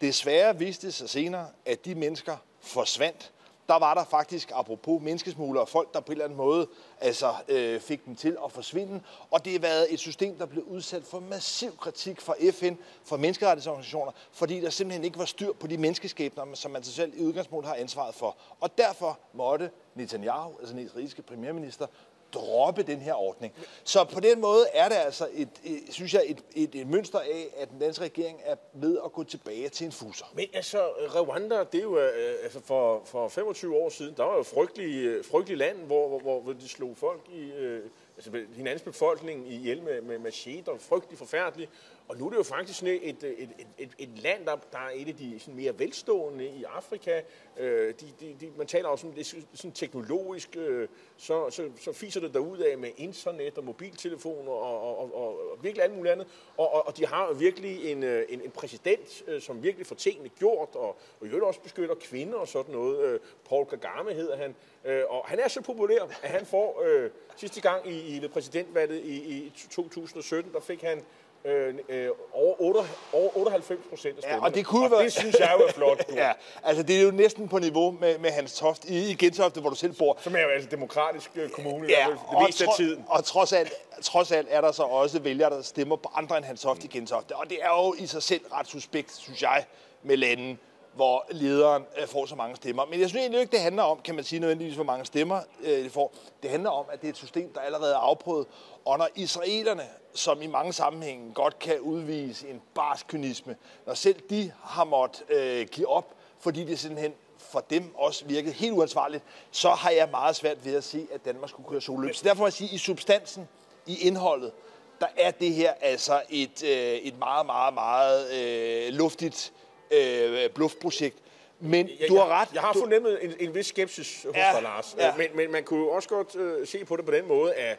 Desværre 0.00 0.58
viste 0.58 0.86
det 0.86 0.94
sig 0.94 1.10
senere, 1.10 1.46
at 1.66 1.84
de 1.84 1.94
mennesker 1.94 2.36
forsvandt 2.60 3.32
der 3.72 3.78
var 3.78 3.94
der 3.94 4.04
faktisk, 4.04 4.52
apropos 4.54 5.02
menneskesmuglere, 5.02 5.66
folk, 5.66 5.94
der 5.94 6.00
på 6.00 6.06
en 6.06 6.12
eller 6.12 6.24
anden 6.24 6.36
måde 6.36 6.68
altså, 7.00 7.34
øh, 7.48 7.80
fik 7.80 8.04
dem 8.06 8.16
til 8.16 8.36
at 8.44 8.52
forsvinde. 8.52 9.00
Og 9.30 9.44
det 9.44 9.52
har 9.52 9.60
været 9.60 9.92
et 9.92 9.98
system, 9.98 10.38
der 10.38 10.46
blev 10.46 10.62
udsat 10.62 11.04
for 11.04 11.20
massiv 11.20 11.76
kritik 11.76 12.20
fra 12.20 12.34
FN, 12.52 12.74
fra 13.04 13.16
menneskerettighedsorganisationer, 13.16 14.12
fordi 14.32 14.60
der 14.60 14.70
simpelthen 14.70 15.04
ikke 15.04 15.18
var 15.18 15.24
styr 15.24 15.52
på 15.52 15.66
de 15.66 15.78
menneskeskæbner, 15.78 16.44
som 16.54 16.70
man 16.70 16.82
sig 16.82 16.94
selv 16.94 17.12
i 17.16 17.22
udgangspunktet 17.22 17.68
har 17.68 17.76
ansvaret 17.76 18.14
for. 18.14 18.36
Og 18.60 18.78
derfor 18.78 19.18
måtte 19.32 19.70
Netanyahu, 19.94 20.52
altså 20.58 20.74
den 20.74 20.84
israelske 20.84 21.22
premierminister, 21.22 21.86
droppe 22.34 22.82
den 22.82 22.98
her 22.98 23.14
ordning. 23.14 23.54
Så 23.84 24.04
på 24.04 24.20
den 24.20 24.40
måde 24.40 24.66
er 24.74 24.88
det 24.88 24.96
altså, 24.96 25.28
et, 25.32 25.48
et, 25.64 25.82
synes 25.90 26.14
jeg, 26.14 26.22
et, 26.26 26.44
et, 26.54 26.74
et 26.74 26.86
mønster 26.86 27.18
af, 27.18 27.46
at 27.56 27.70
den 27.70 27.78
danske 27.78 28.04
regering 28.04 28.40
er 28.44 28.54
ved 28.72 28.98
at 29.04 29.12
gå 29.12 29.24
tilbage 29.24 29.68
til 29.68 29.84
en 29.84 29.92
fuser. 29.92 30.26
Men 30.34 30.46
altså, 30.54 30.78
Rwanda, 31.14 31.64
det 31.72 31.78
er 31.78 31.82
jo 31.82 31.98
øh, 31.98 32.34
altså 32.42 32.60
for, 32.60 33.02
for 33.04 33.28
25 33.28 33.76
år 33.76 33.88
siden, 33.88 34.14
der 34.16 34.24
var 34.24 34.36
jo 34.36 34.42
frygtelig, 34.42 35.04
øh, 35.04 35.24
frygtelig 35.24 35.58
land, 35.58 35.78
hvor, 35.78 36.18
hvor, 36.18 36.40
hvor 36.40 36.52
de 36.52 36.68
slog 36.68 36.96
folk 36.96 37.20
i, 37.32 37.50
øh, 37.50 37.90
altså 38.16 38.30
hinandens 38.54 38.82
befolkning 38.82 39.52
ihjel 39.52 39.82
med, 39.82 40.00
med 40.00 40.18
macheter, 40.18 40.72
frygtelig 40.78 41.18
forfærdeligt. 41.18 41.70
Og 42.12 42.18
nu 42.18 42.26
er 42.26 42.30
det 42.30 42.36
jo 42.36 42.42
faktisk 42.42 42.82
et, 42.82 43.00
et, 43.02 43.24
et, 43.24 43.48
et, 43.78 43.90
et 43.98 44.18
land, 44.18 44.46
der, 44.46 44.56
der 44.72 44.78
er 44.78 44.90
et 44.94 45.08
af 45.08 45.16
de 45.16 45.40
sådan 45.40 45.54
mere 45.54 45.78
velstående 45.78 46.46
i 46.46 46.64
Afrika. 46.64 47.20
Øh, 47.58 47.94
de, 48.00 48.06
de, 48.20 48.36
de, 48.40 48.52
man 48.56 48.66
taler 48.66 48.88
også 48.88 49.06
om 49.06 49.12
det 49.12 49.26
sådan 49.54 49.72
teknologisk, 49.72 50.56
øh, 50.56 50.88
så, 51.16 51.50
så, 51.50 51.70
så 51.80 51.92
fiser 51.92 52.20
det 52.20 52.34
derud 52.34 52.58
af 52.58 52.78
med 52.78 52.90
internet 52.96 53.58
og 53.58 53.64
mobiltelefoner 53.64 54.52
og, 54.52 54.80
og, 54.82 54.98
og, 54.98 55.14
og, 55.14 55.50
og 55.52 55.58
virkelig 55.62 55.84
alt 55.84 55.96
muligt 55.96 56.12
andet. 56.12 56.26
Og, 56.56 56.74
og, 56.74 56.86
og 56.86 56.96
de 56.96 57.06
har 57.06 57.32
virkelig 57.32 57.92
en, 57.92 58.02
øh, 58.02 58.24
en, 58.28 58.40
en 58.40 58.50
præsident, 58.50 59.22
øh, 59.26 59.40
som 59.40 59.62
virkelig 59.62 59.86
får 59.86 59.96
tingene 59.96 60.28
gjort, 60.28 60.68
og, 60.74 60.96
og 61.20 61.26
i 61.26 61.40
også 61.42 61.60
beskytter 61.60 61.94
kvinder 61.94 62.38
og 62.38 62.48
sådan 62.48 62.74
noget. 62.74 63.00
Øh, 63.00 63.20
Paul 63.48 63.66
Kagame 63.66 64.14
hedder 64.14 64.36
han. 64.36 64.54
Øh, 64.84 65.02
og 65.08 65.24
han 65.26 65.38
er 65.38 65.48
så 65.48 65.60
populær, 65.60 66.02
at 66.22 66.30
han 66.30 66.46
får 66.46 66.82
øh, 66.86 67.10
sidste 67.36 67.60
gang 67.60 67.88
i, 67.88 68.16
i 68.16 68.22
ved 68.22 68.28
præsidentvalget 68.28 69.00
i, 69.04 69.16
i 69.16 69.52
2017, 69.70 70.52
der 70.52 70.60
fik 70.60 70.82
han 70.82 71.02
øh, 71.44 71.74
øh, 71.88 72.08
over, 72.32 72.54
8, 72.60 72.80
over 73.12 73.36
98 73.36 73.80
procent 73.88 74.16
af 74.16 74.22
stemmerne. 74.22 74.42
Ja, 74.42 74.48
og 74.48 74.54
det, 74.54 74.66
kunne 74.66 74.84
og 74.84 74.90
være... 74.90 75.02
det 75.02 75.12
synes 75.12 75.36
jeg 75.38 75.54
jo 75.58 75.66
er 75.66 75.72
flot. 75.72 75.98
Du. 76.08 76.14
ja, 76.14 76.32
altså 76.62 76.82
det 76.82 76.96
er 76.96 77.02
jo 77.02 77.10
næsten 77.10 77.48
på 77.48 77.58
niveau 77.58 77.90
med, 77.90 78.18
med 78.18 78.30
Hans 78.30 78.58
Toft 78.58 78.84
i, 78.84 79.10
i 79.10 79.14
Gentofte, 79.14 79.60
hvor 79.60 79.70
du 79.70 79.76
selv 79.76 79.92
bor. 79.92 80.18
Som 80.20 80.36
er 80.36 80.40
jo 80.40 80.48
altså 80.48 80.68
demokratisk 80.70 81.30
øh, 81.34 81.50
kommune 81.50 81.88
ja, 81.88 82.06
det 82.10 82.46
meste 82.46 82.64
af 82.64 82.70
tiden. 82.76 83.04
Og 83.08 83.24
trods 83.24 83.52
alt, 83.52 83.72
trods 84.02 84.32
alt 84.32 84.48
er 84.50 84.60
der 84.60 84.72
så 84.72 84.82
også 84.82 85.20
vælgere, 85.20 85.50
der 85.50 85.62
stemmer 85.62 85.96
på 85.96 86.10
andre 86.14 86.36
end 86.36 86.44
Hans 86.44 86.60
Toft 86.60 86.78
mm. 86.78 86.90
i 86.92 86.98
Gentofte. 86.98 87.36
Og 87.36 87.50
det 87.50 87.58
er 87.62 87.84
jo 87.84 87.94
i 87.98 88.06
sig 88.06 88.22
selv 88.22 88.40
ret 88.52 88.68
suspekt, 88.68 89.16
synes 89.16 89.42
jeg, 89.42 89.64
med 90.02 90.16
landen, 90.16 90.58
hvor 90.94 91.26
lederen 91.30 91.84
øh, 92.00 92.06
får 92.06 92.26
så 92.26 92.34
mange 92.34 92.56
stemmer. 92.56 92.84
Men 92.84 93.00
jeg 93.00 93.08
synes 93.08 93.20
egentlig 93.20 93.40
ikke, 93.40 93.52
det 93.52 93.60
handler 93.60 93.82
om, 93.82 94.00
kan 94.04 94.14
man 94.14 94.24
sige 94.24 94.40
nødvendigvis, 94.40 94.74
hvor 94.74 94.84
mange 94.84 95.04
stemmer 95.04 95.40
øh, 95.62 95.84
det 95.84 95.92
får. 95.92 96.14
Det 96.42 96.50
handler 96.50 96.70
om, 96.70 96.86
at 96.92 97.00
det 97.00 97.06
er 97.06 97.12
et 97.12 97.16
system, 97.16 97.52
der 97.52 97.60
allerede 97.60 97.92
er 97.92 97.98
afprøvet. 97.98 98.46
Og 98.84 98.98
når 98.98 99.08
israelerne, 99.14 99.82
som 100.14 100.42
i 100.42 100.46
mange 100.46 100.72
sammenhænge 100.72 101.34
godt 101.34 101.58
kan 101.58 101.80
udvise 101.80 102.48
en 102.48 102.62
barsk 102.74 103.06
kynisme, 103.06 103.56
når 103.86 103.94
selv 103.94 104.20
de 104.30 104.52
har 104.64 104.84
måttet 104.84 105.30
øh, 105.30 105.66
give 105.66 105.88
op, 105.88 106.14
fordi 106.40 106.64
det 106.64 106.78
simpelthen 106.78 107.12
for 107.38 107.60
dem 107.70 107.94
også 107.94 108.24
virkede 108.24 108.54
helt 108.54 108.72
uansvarligt, 108.72 109.24
så 109.50 109.70
har 109.70 109.90
jeg 109.90 110.08
meget 110.10 110.36
svært 110.36 110.64
ved 110.64 110.74
at 110.74 110.84
se, 110.84 111.06
at 111.14 111.24
Danmark 111.24 111.50
skulle 111.50 111.68
køre 111.68 111.80
solløb. 111.80 112.14
Så 112.14 112.24
derfor 112.24 112.38
må 112.38 112.46
jeg 112.46 112.52
sige, 112.52 112.68
at 112.68 112.74
i 112.74 112.78
substansen, 112.78 113.48
i 113.86 114.06
indholdet, 114.06 114.52
der 115.00 115.06
er 115.16 115.30
det 115.30 115.54
her 115.54 115.72
altså 115.80 116.22
et, 116.30 116.64
øh, 116.64 116.70
et 116.94 117.18
meget, 117.18 117.46
meget, 117.46 117.74
meget 117.74 118.32
øh, 118.32 118.92
luftigt 118.92 119.52
øh, 119.92 120.50
bluffprojekt. 120.50 121.16
Men 121.60 121.90
jeg, 122.00 122.08
du 122.08 122.16
har 122.16 122.28
ret. 122.28 122.48
Jeg, 122.48 122.54
jeg 122.54 122.62
har 122.62 122.72
fornemmet 122.72 123.24
en, 123.24 123.34
en 123.40 123.54
vis 123.54 123.66
skepsis 123.66 124.22
hos 124.22 124.36
ja, 124.36 124.52
dig, 124.54 124.62
Lars. 124.62 124.96
Ja. 124.98 125.16
Men, 125.16 125.26
men 125.34 125.52
man 125.52 125.64
kunne 125.64 125.80
jo 125.80 125.88
også 125.88 126.08
godt 126.08 126.36
øh, 126.36 126.66
se 126.66 126.84
på 126.84 126.96
det 126.96 127.04
på 127.04 127.12
den 127.12 127.28
måde, 127.28 127.54
at, 127.54 127.78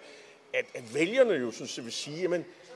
at, 0.53 0.65
at 0.73 0.93
vælgerne 0.93 1.33
jo 1.33 1.51
synes, 1.51 1.83
vil 1.83 1.91
sige, 1.91 2.23
at 2.23 2.31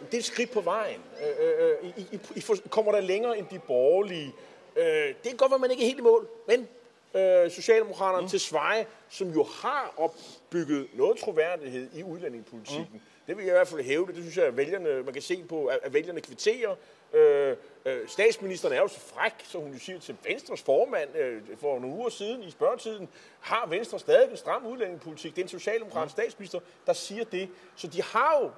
det 0.06 0.13
er 0.13 0.18
et 0.18 0.25
skridt 0.25 0.51
på 0.51 0.62
vejen. 0.62 1.01
Øh, 1.22 1.48
øh, 1.48 1.69
øh 1.84 1.89
I, 1.98 2.07
I, 2.12 2.19
I 2.36 2.69
kommer 2.69 2.92
der 2.92 3.01
længere 3.01 3.38
end 3.38 3.48
de 3.51 3.60
borgerlige. 3.60 4.34
Øh, 4.75 4.86
det 4.86 5.24
kan 5.24 5.38
godt 5.38 5.51
være, 5.51 5.60
man 5.60 5.72
ikke 5.72 5.83
er 5.83 5.88
helt 5.88 6.00
i 6.00 6.01
mål, 6.01 6.28
men 6.48 6.68
øh, 7.16 7.51
Socialdemokraterne 7.51 8.22
mm. 8.22 8.30
til 8.30 8.40
Sveje, 8.40 8.86
som 9.10 9.30
jo 9.30 9.44
har 9.44 9.94
opbygget 9.98 10.88
noget 10.94 11.18
troværdighed 11.18 11.90
i 11.94 12.04
udlændingepolitikken. 12.04 12.88
Mm. 12.94 13.00
Det 13.28 13.38
vil 13.38 13.45
jeg 13.45 13.54
i 13.54 13.57
hvert 13.57 13.68
fald 13.68 13.81
hæve 13.81 14.07
det. 14.07 14.16
Det 14.16 14.24
synes 14.24 14.38
jeg, 14.38 14.45
at 14.45 14.57
vælgerne, 14.57 15.04
man 15.04 15.13
kan 15.13 15.22
se 15.22 15.44
på, 15.50 15.66
at 15.66 15.94
vælgerne 15.94 16.22
kvitterer. 16.22 16.75
Øh, 17.13 17.57
øh, 17.86 18.07
statsministeren 18.07 18.74
er 18.74 18.81
jo 18.81 18.88
så 18.88 19.00
fræk, 19.00 19.33
så 19.44 19.59
hun 19.59 19.80
siger 19.80 20.00
til 20.00 20.18
Venstres 20.24 20.62
formand 20.62 21.15
øh, 21.15 21.42
for 21.57 21.80
nogle 21.80 21.95
uger 21.95 22.09
siden 22.09 22.44
i 22.44 22.51
spørgetiden, 22.51 23.09
har 23.39 23.68
Venstre 23.68 24.00
stadig 24.00 24.31
en 24.31 24.38
stram 24.38 24.65
udlændingepolitik. 24.65 25.36
Det 25.36 25.42
er 25.42 25.45
en 25.45 25.50
socialdemokratisk 25.50 26.18
mm. 26.18 26.21
statsminister, 26.21 26.59
der 26.86 26.94
siger 26.94 27.24
det. 27.24 27.50
Så 27.75 27.88
de 27.88 28.04
har 28.04 28.39
jo 28.42 28.51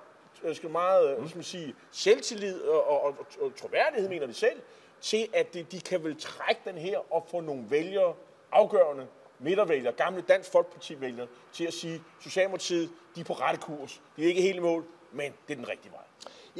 øh, 0.49 0.55
skal 0.55 0.69
meget 0.69 1.19
mm. 1.19 1.27
skal 1.27 1.37
man 1.37 1.43
sige, 1.43 1.75
selvtillid 1.91 2.61
og, 2.61 2.87
og, 2.87 3.03
og, 3.03 3.15
og 3.41 3.55
troværdighed, 3.55 4.09
mener 4.09 4.27
de 4.27 4.33
selv, 4.33 4.61
til 5.01 5.27
at 5.33 5.53
de, 5.53 5.63
de 5.63 5.81
kan 5.81 6.03
vel 6.03 6.15
trække 6.19 6.61
den 6.65 6.77
her 6.77 7.13
og 7.13 7.27
få 7.31 7.39
nogle 7.39 7.65
vælgere 7.69 8.13
afgørende 8.51 9.07
midtervælgere, 9.39 9.93
gamle 9.93 10.21
Dansk 10.21 10.51
Folkeparti-vælgere, 10.51 11.27
til 11.53 11.65
at 11.65 11.73
sige, 11.73 12.01
Socialdemokratiet, 12.21 12.89
de 13.15 13.21
er 13.21 13.25
på 13.25 13.33
rette 13.33 13.61
kurs. 13.61 14.01
De 14.15 14.23
er 14.23 14.27
ikke 14.27 14.41
helt 14.41 14.55
i 14.55 14.59
mål, 14.59 14.85
men 15.11 15.33
det 15.47 15.53
er 15.53 15.57
den 15.57 15.69
rigtige 15.69 15.91
vej. 15.91 16.01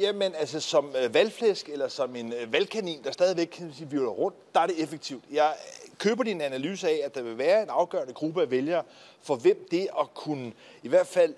Jamen, 0.00 0.34
altså 0.34 0.60
som 0.60 0.94
øh, 0.96 1.14
valgflæsk 1.14 1.68
eller 1.68 1.88
som 1.88 2.16
en 2.16 2.32
øh, 2.32 2.52
valgkanin, 2.52 3.04
der 3.04 3.10
stadigvæk 3.10 3.46
kan 3.46 3.72
sige, 3.74 3.90
vi 3.90 3.98
rundt, 3.98 4.54
der 4.54 4.60
er 4.60 4.66
det 4.66 4.82
effektivt. 4.82 5.24
Jeg 5.30 5.54
øh, 5.58 5.90
køber 5.98 6.24
din 6.24 6.40
analyse 6.40 6.88
af, 6.88 7.00
at 7.04 7.14
der 7.14 7.22
vil 7.22 7.38
være 7.38 7.62
en 7.62 7.68
afgørende 7.68 8.12
gruppe 8.12 8.42
af 8.42 8.50
vælgere, 8.50 8.82
for 9.22 9.36
hvem 9.36 9.66
det 9.70 9.88
at 10.00 10.14
kunne 10.14 10.52
i 10.82 10.88
hvert 10.88 11.06
fald 11.06 11.34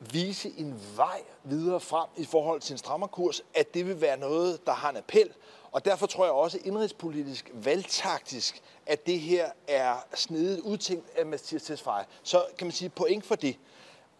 vise 0.00 0.52
en 0.58 0.80
vej 0.96 1.20
videre 1.44 1.80
frem 1.80 2.08
i 2.16 2.24
forhold 2.24 2.60
til 2.60 2.74
en 2.74 2.78
strammerkurs, 2.78 3.42
at 3.54 3.74
det 3.74 3.86
vil 3.86 4.00
være 4.00 4.18
noget, 4.18 4.66
der 4.66 4.72
har 4.72 4.90
en 4.90 4.96
appel. 4.96 5.32
Og 5.72 5.84
derfor 5.84 6.06
tror 6.06 6.24
jeg 6.24 6.32
også 6.32 6.58
indrigspolitisk, 6.64 7.50
valgtaktisk, 7.54 8.62
at 8.86 9.06
det 9.06 9.20
her 9.20 9.50
er 9.68 10.06
snedigt 10.14 10.60
udtænkt 10.60 11.18
af 11.18 11.26
Mathias 11.26 11.62
Tesfaye. 11.62 12.04
Så 12.22 12.44
kan 12.58 12.66
man 12.66 12.72
sige 12.72 12.88
point 12.88 13.24
for 13.24 13.34
det. 13.34 13.56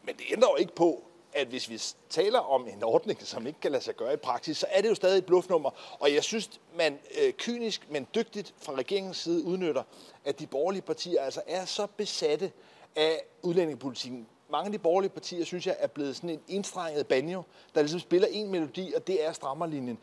Men 0.03 0.17
det 0.17 0.25
ændrer 0.33 0.49
jo 0.50 0.57
ikke 0.57 0.75
på, 0.75 1.03
at 1.37 1.47
hvis 1.47 1.71
vi 1.71 1.81
taler 2.11 2.38
om 2.38 2.69
en 2.69 2.83
ordning, 2.83 3.23
som 3.23 3.47
ikke 3.47 3.61
kan 3.61 3.73
lade 3.73 3.85
sig 3.85 3.97
gøre 3.97 4.12
i 4.12 4.16
praksis, 4.16 4.57
så 4.57 4.66
er 4.71 4.81
det 4.81 4.88
jo 4.88 4.95
stadig 4.95 5.19
et 5.19 5.26
bluffnummer. 5.26 5.97
Og 6.00 6.14
jeg 6.14 6.25
synes, 6.25 6.61
man 6.76 6.99
øh, 7.23 7.33
kynisk, 7.33 7.87
men 7.90 8.07
dygtigt 8.14 8.55
fra 8.59 8.73
regeringens 8.73 9.16
side 9.16 9.45
udnytter, 9.45 9.83
at 10.25 10.38
de 10.38 10.47
borgerlige 10.47 10.83
partier 10.83 11.23
altså 11.23 11.43
er 11.47 11.64
så 11.64 11.87
besatte 11.97 12.52
af 12.97 13.23
udlændingepolitikken. 13.43 14.26
Mange 14.50 14.66
af 14.66 14.73
de 14.73 14.78
borgerlige 14.78 15.11
partier, 15.11 15.45
synes 15.45 15.66
jeg, 15.66 15.76
er 15.78 15.87
blevet 15.87 16.16
sådan 16.16 16.31
en 16.31 16.40
indstrenget 16.49 17.07
banjo, 17.07 17.43
der 17.75 17.81
ligesom 17.81 18.00
spiller 18.00 18.28
en 18.31 18.50
melodi, 18.50 18.93
og 18.97 19.07
det 19.07 19.26
er 19.26 19.33
strammerlinjen 19.33 19.99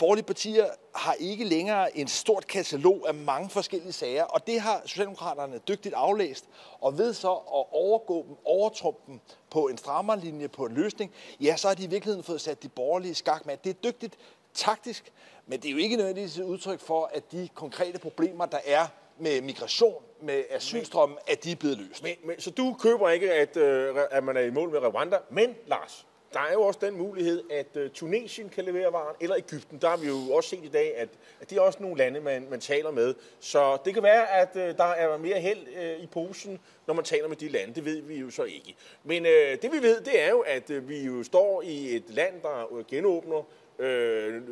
borgerlige 0.00 0.24
partier 0.24 0.66
har 0.94 1.12
ikke 1.12 1.44
længere 1.44 1.98
en 1.98 2.08
stort 2.08 2.46
katalog 2.46 3.08
af 3.08 3.14
mange 3.14 3.50
forskellige 3.50 3.92
sager, 3.92 4.24
og 4.24 4.46
det 4.46 4.60
har 4.60 4.82
Socialdemokraterne 4.86 5.58
dygtigt 5.68 5.94
aflæst, 5.94 6.44
og 6.80 6.98
ved 6.98 7.14
så 7.14 7.32
at 7.32 7.64
overgå 7.72 8.24
dem, 8.28 8.36
overtrumpe 8.44 9.00
dem 9.06 9.20
på 9.50 9.68
en 9.68 9.78
strammerlinje, 9.78 10.48
på 10.48 10.66
en 10.66 10.74
løsning, 10.74 11.12
ja, 11.40 11.56
så 11.56 11.68
har 11.68 11.74
de 11.74 11.84
i 11.84 11.86
virkeligheden 11.86 12.24
fået 12.24 12.40
sat 12.40 12.62
de 12.62 12.68
borgerlige 12.68 13.14
skak 13.14 13.46
med. 13.46 13.56
Det 13.64 13.70
er 13.70 13.74
dygtigt 13.74 14.16
taktisk, 14.54 15.12
men 15.46 15.60
det 15.60 15.68
er 15.68 15.72
jo 15.72 15.78
ikke 15.78 15.96
nødvendigvis 15.96 16.38
et 16.38 16.42
udtryk 16.44 16.80
for, 16.80 17.10
at 17.14 17.32
de 17.32 17.48
konkrete 17.54 17.98
problemer, 17.98 18.46
der 18.46 18.60
er 18.66 18.86
med 19.18 19.40
migration, 19.40 20.02
med 20.22 20.44
asylstrømmen, 20.50 21.18
at 21.26 21.44
de 21.44 21.52
er 21.52 21.56
blevet 21.56 21.78
løst. 21.78 22.02
Men, 22.02 22.12
men, 22.24 22.40
så 22.40 22.50
du 22.50 22.76
køber 22.80 23.08
ikke, 23.08 23.32
at, 23.32 23.56
øh, 23.56 23.96
at 24.10 24.24
man 24.24 24.36
er 24.36 24.40
i 24.40 24.50
mål 24.50 24.70
med 24.70 24.80
Rwanda, 24.80 25.18
men 25.30 25.54
Lars, 25.66 26.06
der 26.32 26.40
er 26.40 26.52
jo 26.52 26.62
også 26.62 26.80
den 26.82 26.98
mulighed, 26.98 27.42
at 27.50 27.76
øh, 27.76 27.90
Tunesien 27.90 28.48
kan 28.48 28.64
levere 28.64 28.92
varen, 28.92 29.16
eller 29.20 29.36
Ægypten. 29.36 29.78
Der 29.78 29.88
har 29.88 29.96
vi 29.96 30.06
jo 30.06 30.32
også 30.32 30.48
set 30.48 30.64
i 30.64 30.68
dag, 30.68 30.96
at, 30.96 31.08
at 31.40 31.50
det 31.50 31.58
er 31.58 31.62
også 31.62 31.82
nogle 31.82 31.98
lande, 31.98 32.20
man, 32.20 32.46
man 32.50 32.60
taler 32.60 32.90
med. 32.90 33.14
Så 33.40 33.78
det 33.84 33.94
kan 33.94 34.02
være, 34.02 34.30
at 34.30 34.56
øh, 34.56 34.76
der 34.76 34.84
er 34.84 35.16
mere 35.18 35.40
held 35.40 35.66
øh, 35.76 36.02
i 36.02 36.06
posen, 36.06 36.60
når 36.86 36.94
man 36.94 37.04
taler 37.04 37.28
med 37.28 37.36
de 37.36 37.48
lande. 37.48 37.74
Det 37.74 37.84
ved 37.84 38.02
vi 38.02 38.16
jo 38.16 38.30
så 38.30 38.44
ikke. 38.44 38.76
Men 39.04 39.26
øh, 39.26 39.62
det 39.62 39.72
vi 39.72 39.82
ved, 39.82 40.00
det 40.00 40.22
er 40.22 40.30
jo, 40.30 40.40
at 40.40 40.88
vi 40.88 41.00
jo 41.04 41.22
står 41.22 41.62
i 41.62 41.96
et 41.96 42.04
land, 42.08 42.42
der 42.42 42.84
genåbner. 42.88 43.46
Øh, 43.78 44.42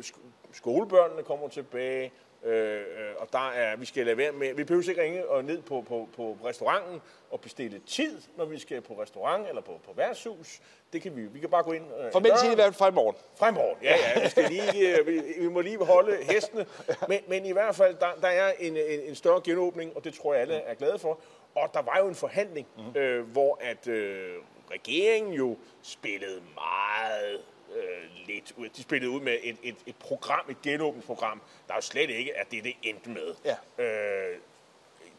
skolebørnene 0.53 1.23
kommer 1.23 1.47
tilbage. 1.47 2.11
Øh, 2.43 2.81
og 3.17 3.27
der 3.33 3.49
er, 3.49 3.75
vi 3.75 3.85
skal 3.85 4.05
lade 4.05 4.17
være 4.17 4.31
med, 4.31 4.53
vi 4.53 4.63
behøver 4.63 4.89
ikke 4.89 5.01
ringe 5.01 5.29
og 5.29 5.45
ned 5.45 5.61
på, 5.61 5.85
på, 5.87 6.09
på 6.15 6.37
restauranten 6.45 7.01
og 7.31 7.41
bestille 7.41 7.79
tid, 7.79 8.21
når 8.37 8.45
vi 8.45 8.59
skal 8.59 8.81
på 8.81 9.01
restaurant 9.01 9.47
eller 9.47 9.61
på, 9.61 9.79
på 9.85 9.93
værtshus. 9.95 10.61
Det 10.93 11.01
kan 11.01 11.15
vi, 11.15 11.21
vi 11.21 11.39
kan 11.39 11.49
bare 11.49 11.63
gå 11.63 11.71
ind. 11.71 11.85
Øh, 12.05 12.11
Formelt 12.11 12.39
set 12.39 12.51
i 12.51 12.55
hvert 12.55 12.65
fald 12.65 12.73
fra 12.73 12.89
i 12.89 12.91
morgen. 12.91 13.15
Fra 13.37 13.49
i 13.49 13.51
morgen, 13.51 13.77
ja, 13.83 13.95
ja. 14.15 14.23
Vi, 14.23 14.29
skal 14.29 14.49
lige, 14.49 14.97
øh, 14.99 15.07
vi, 15.07 15.21
vi 15.39 15.47
må 15.47 15.61
lige 15.61 15.85
holde 15.85 16.17
hestene. 16.23 16.65
Men, 17.07 17.19
men 17.27 17.45
i 17.45 17.51
hvert 17.51 17.75
fald, 17.75 17.95
der, 17.95 18.07
der 18.21 18.27
er 18.27 18.53
en, 18.59 18.77
en, 18.77 18.99
en 18.99 19.15
større 19.15 19.41
genåbning, 19.43 19.95
og 19.95 20.03
det 20.03 20.13
tror 20.13 20.33
jeg 20.33 20.41
alle 20.41 20.55
er 20.55 20.73
glade 20.73 20.99
for. 20.99 21.19
Og 21.55 21.69
der 21.73 21.81
var 21.81 21.97
jo 21.99 22.07
en 22.07 22.15
forhandling, 22.15 22.67
mm. 22.77 22.99
øh, 22.99 23.31
hvor 23.31 23.59
at 23.61 23.87
øh, 23.87 24.33
regeringen 24.71 25.33
jo 25.33 25.57
spillede 25.81 26.41
meget 26.55 27.41
øh, 27.75 28.27
lidt 28.27 28.53
ud. 28.57 28.69
De 28.69 28.81
spillede 28.81 29.11
ud 29.11 29.21
med 29.21 29.37
et, 29.43 29.57
et, 29.63 29.75
et 29.85 29.95
program, 29.95 30.49
et 30.49 30.61
genåbningsprogram, 30.61 31.41
der 31.67 31.75
jo 31.75 31.81
slet 31.81 32.09
ikke 32.09 32.31
er 32.31 32.43
det, 32.43 32.63
det 32.63 32.73
endte 32.83 33.09
med. 33.09 33.35
Ja. 33.45 33.83
Øh, 33.83 34.37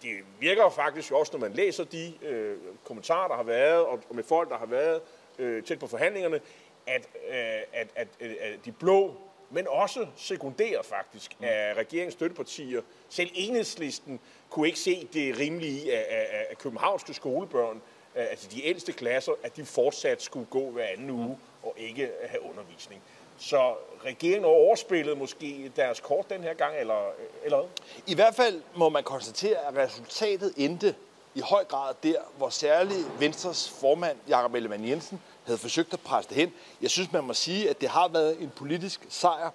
det 0.03 0.17
virker 0.39 0.63
jo 0.63 0.69
faktisk 0.69 1.13
også, 1.13 1.33
når 1.33 1.41
man 1.41 1.53
læser 1.53 1.85
de 1.85 2.13
øh, 2.23 2.57
kommentarer, 2.85 3.29
der 3.29 3.37
har 3.37 3.43
været, 3.43 3.85
og, 3.85 4.03
og 4.09 4.17
med 4.17 4.25
folk, 4.25 4.51
der 4.51 4.59
har 4.59 4.67
været 4.67 5.01
øh, 5.39 5.63
tæt 5.63 5.79
på 5.79 5.87
forhandlingerne, 5.87 6.41
at, 6.87 7.09
øh, 7.29 7.63
at, 7.73 7.89
at, 7.95 8.09
at 8.21 8.65
de 8.65 8.73
blå, 8.73 9.15
men 9.51 9.69
også 9.69 10.07
sekundærer 10.17 10.83
faktisk 10.83 11.41
mm. 11.41 11.45
af 11.45 11.75
regeringens 11.75 12.15
støttepartier, 12.15 12.83
selv 13.09 13.31
enhedslisten, 13.35 14.21
kunne 14.51 14.67
ikke 14.67 14.79
se 14.79 15.09
det 15.13 15.39
rimelige 15.39 15.85
i, 15.85 15.91
at, 15.91 16.03
at, 16.03 16.47
at 16.51 16.59
københavnske 16.59 17.15
skolebørn, 17.15 17.83
altså 18.15 18.49
de 18.49 18.65
ældste 18.65 18.93
klasser, 18.93 19.33
at 19.43 19.57
de 19.57 19.65
fortsat 19.65 20.23
skulle 20.23 20.47
gå 20.47 20.71
hver 20.71 20.87
anden 20.87 21.11
uge 21.11 21.39
og 21.63 21.75
ikke 21.77 22.11
have 22.29 22.43
undervisning. 22.43 23.03
Så 23.39 23.75
regeringen 24.05 24.45
overspillede 24.45 25.17
måske 25.17 25.73
deres 25.77 26.01
kort 26.01 26.31
den 26.31 26.43
her 26.43 26.55
gang, 26.55 26.77
eller, 26.77 27.11
eller 27.45 27.65
I 28.07 28.15
hvert 28.15 28.35
fald 28.35 28.63
må 28.77 28.89
man 28.89 29.03
konstatere, 29.03 29.57
at 29.69 29.77
resultatet 29.77 30.55
endte 30.57 30.95
i 31.35 31.41
høj 31.41 31.65
grad 31.65 31.95
der, 32.03 32.21
hvor 32.37 32.49
særligt 32.49 33.21
Venstres 33.21 33.71
formand, 33.81 34.17
Jakob 34.29 34.55
Ellemann 34.55 34.89
Jensen, 34.89 35.23
havde 35.45 35.59
forsøgt 35.59 35.93
at 35.93 36.01
presse 36.01 36.29
det 36.29 36.37
hen. 36.37 36.53
Jeg 36.83 36.91
synes, 36.91 37.13
man 37.13 37.25
må 37.25 37.35
sige, 37.35 37.71
at 37.71 37.81
det 37.81 37.89
har 37.89 38.09
været 38.09 38.41
en 38.41 38.53
politisk 38.57 39.07
sejr 39.09 39.51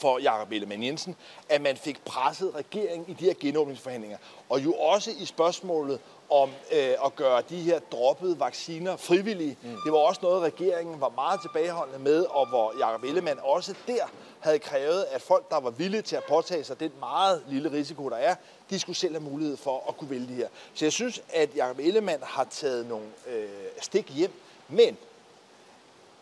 for 0.00 0.18
Jakob 0.18 0.52
Ellemann 0.52 0.82
Jensen, 0.82 1.16
at 1.48 1.60
man 1.60 1.76
fik 1.76 2.04
presset 2.04 2.54
regeringen 2.54 3.08
i 3.08 3.12
de 3.12 3.24
her 3.24 3.34
genåbningsforhandlinger. 3.40 4.18
Og 4.48 4.64
jo 4.64 4.72
også 4.72 5.10
i 5.18 5.24
spørgsmålet 5.24 6.00
om 6.30 6.50
øh, 6.72 6.94
at 7.04 7.16
gøre 7.16 7.42
de 7.48 7.60
her 7.60 7.78
droppede 7.92 8.40
vacciner 8.40 8.96
frivillige. 8.96 9.56
Mm. 9.62 9.76
Det 9.84 9.92
var 9.92 9.98
også 9.98 10.20
noget, 10.22 10.42
regeringen 10.42 11.00
var 11.00 11.08
meget 11.08 11.40
tilbageholdende 11.40 11.98
med, 11.98 12.24
og 12.24 12.48
hvor 12.48 12.74
Jacob 12.78 13.04
Ellemann 13.04 13.38
også 13.42 13.74
der 13.86 14.04
havde 14.40 14.58
krævet, 14.58 15.06
at 15.10 15.22
folk, 15.22 15.50
der 15.50 15.60
var 15.60 15.70
villige 15.70 16.02
til 16.02 16.16
at 16.16 16.24
påtage 16.28 16.64
sig 16.64 16.80
den 16.80 16.92
meget 17.00 17.42
lille 17.48 17.72
risiko, 17.72 18.08
der 18.08 18.16
er, 18.16 18.34
de 18.70 18.80
skulle 18.80 18.96
selv 18.96 19.14
have 19.14 19.30
mulighed 19.30 19.56
for 19.56 19.84
at 19.88 19.96
kunne 19.96 20.10
vælge 20.10 20.26
det 20.26 20.36
her. 20.36 20.48
Så 20.74 20.84
jeg 20.84 20.92
synes, 20.92 21.22
at 21.32 21.56
Jacob 21.56 21.78
Ellemann 21.78 22.22
har 22.22 22.44
taget 22.50 22.86
nogle 22.86 23.06
øh, 23.28 23.48
stik 23.80 24.10
hjem, 24.14 24.32
men 24.68 24.96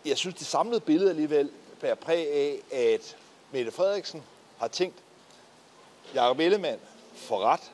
jeg 0.04 0.16
synes, 0.16 0.34
det 0.34 0.46
samlede 0.46 0.80
billede 0.80 1.10
alligevel 1.10 1.50
bærer 1.80 1.94
præg 1.94 2.32
af, 2.32 2.58
at 2.72 3.16
Mette 3.52 3.72
Frederiksen 3.72 4.22
har 4.58 4.68
tænkt, 4.68 4.96
Jacob 6.14 6.38
Ellemann 6.40 6.80
får 7.14 7.40
ret, 7.40 7.72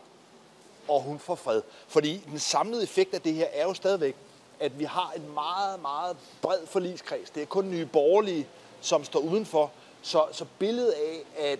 og 0.88 1.00
hun 1.00 1.19
får 1.19 1.35
fred. 1.35 1.62
Fordi 1.88 2.23
den 2.26 2.38
samlede 2.38 2.83
effekt 2.83 3.14
af 3.14 3.21
det 3.21 3.35
her 3.35 3.47
er 3.52 3.64
jo 3.64 3.75
stadigvæk, 3.75 4.16
at 4.61 4.78
vi 4.78 4.85
har 4.85 5.12
en 5.16 5.35
meget, 5.35 5.83
meget 5.83 6.16
bred 6.43 6.66
forligskreds. 6.66 7.31
Det 7.31 7.43
er 7.43 7.47
kun 7.47 7.71
nye 7.71 7.87
borgerlige, 7.87 8.47
som 8.81 9.04
står 9.04 9.21
udenfor. 9.21 9.71
Så, 10.02 10.26
så 10.33 10.45
billedet 10.59 10.93
af, 10.93 11.25
at 11.37 11.59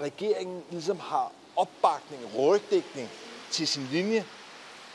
regeringen 0.00 0.62
ligesom 0.70 0.98
har 0.98 1.32
opbakning, 1.56 2.22
rygdækning 2.38 3.08
til 3.50 3.68
sin 3.68 3.88
linje, 3.92 4.24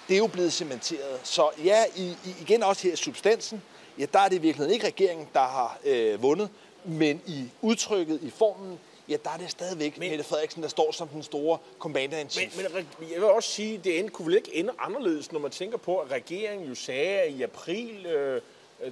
det 0.07 0.13
er 0.13 0.17
jo 0.17 0.27
blevet 0.27 0.53
cementeret. 0.53 1.19
Så 1.23 1.49
ja, 1.63 1.83
i, 1.95 2.07
i, 2.25 2.35
igen 2.41 2.63
også 2.63 2.83
her 2.83 2.93
i 2.93 2.95
substansen, 2.95 3.61
ja, 3.99 4.05
der 4.13 4.19
er 4.19 4.29
det 4.29 4.35
i 4.35 4.41
virkeligheden 4.41 4.73
ikke 4.73 4.87
regeringen, 4.87 5.27
der 5.33 5.39
har 5.39 5.77
øh, 5.83 6.21
vundet, 6.21 6.49
men 6.85 7.21
i 7.25 7.49
udtrykket, 7.61 8.19
i 8.21 8.29
formen, 8.29 8.79
ja, 9.09 9.17
der 9.23 9.29
er 9.29 9.37
det 9.37 9.51
stadigvæk 9.51 9.97
men, 9.97 10.09
Mette 10.09 10.23
Frederiksen, 10.23 10.63
der 10.63 10.69
står 10.69 10.91
som 10.91 11.07
den 11.07 11.23
store 11.23 11.57
commander 11.79 12.17
in 12.17 12.29
chief. 12.29 12.57
Men, 12.57 12.87
men 12.99 13.11
jeg 13.11 13.21
vil 13.21 13.29
også 13.29 13.49
sige, 13.49 13.77
at 13.77 13.83
det 13.83 13.99
end, 13.99 14.09
kunne 14.09 14.25
vel 14.25 14.35
ikke 14.35 14.55
ende 14.55 14.73
anderledes, 14.79 15.31
når 15.31 15.39
man 15.39 15.51
tænker 15.51 15.77
på, 15.77 15.97
at 15.97 16.11
regeringen 16.11 16.67
jo 16.69 16.75
sagde, 16.75 17.19
at 17.19 17.31
i 17.31 17.41
april, 17.41 18.05
øh, 18.05 18.41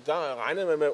der 0.05 0.35
regnede 0.35 0.65
man 0.65 0.79
med, 0.79 0.87
at 0.87 0.93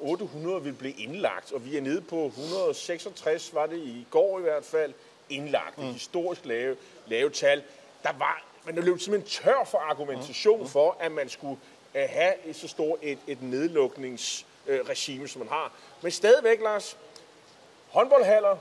800 0.00 0.62
ville 0.62 0.78
blive 0.78 0.94
indlagt, 0.94 1.52
og 1.52 1.64
vi 1.64 1.76
er 1.76 1.80
nede 1.80 2.00
på 2.00 2.26
166, 2.26 3.54
var 3.54 3.66
det 3.66 3.78
i 3.78 4.06
går 4.10 4.38
i 4.38 4.42
hvert 4.42 4.64
fald, 4.64 4.92
indlagt. 5.30 5.78
Mm. 5.78 5.84
historisk 5.84 6.44
lave, 6.44 6.76
lave 7.06 7.30
tal. 7.30 7.62
Der 8.02 8.12
var, 8.18 8.44
man 8.66 8.74
løbet 8.74 9.02
simpelthen 9.02 9.44
tør 9.44 9.64
for 9.64 9.78
argumentation 9.78 10.60
mm. 10.60 10.68
for, 10.68 10.96
at 11.00 11.12
man 11.12 11.28
skulle 11.28 11.58
uh, 11.94 12.00
have 12.08 12.34
et 12.46 12.56
så 12.56 12.68
stort 12.68 12.98
et, 13.02 13.18
et 13.26 13.42
øh, 14.70 14.80
regime, 14.88 15.28
som 15.28 15.38
man 15.38 15.48
har. 15.48 15.72
Men 16.02 16.12
stadigvæk, 16.12 16.60
Lars, 16.60 16.96
Håndboldhaller, 17.88 18.56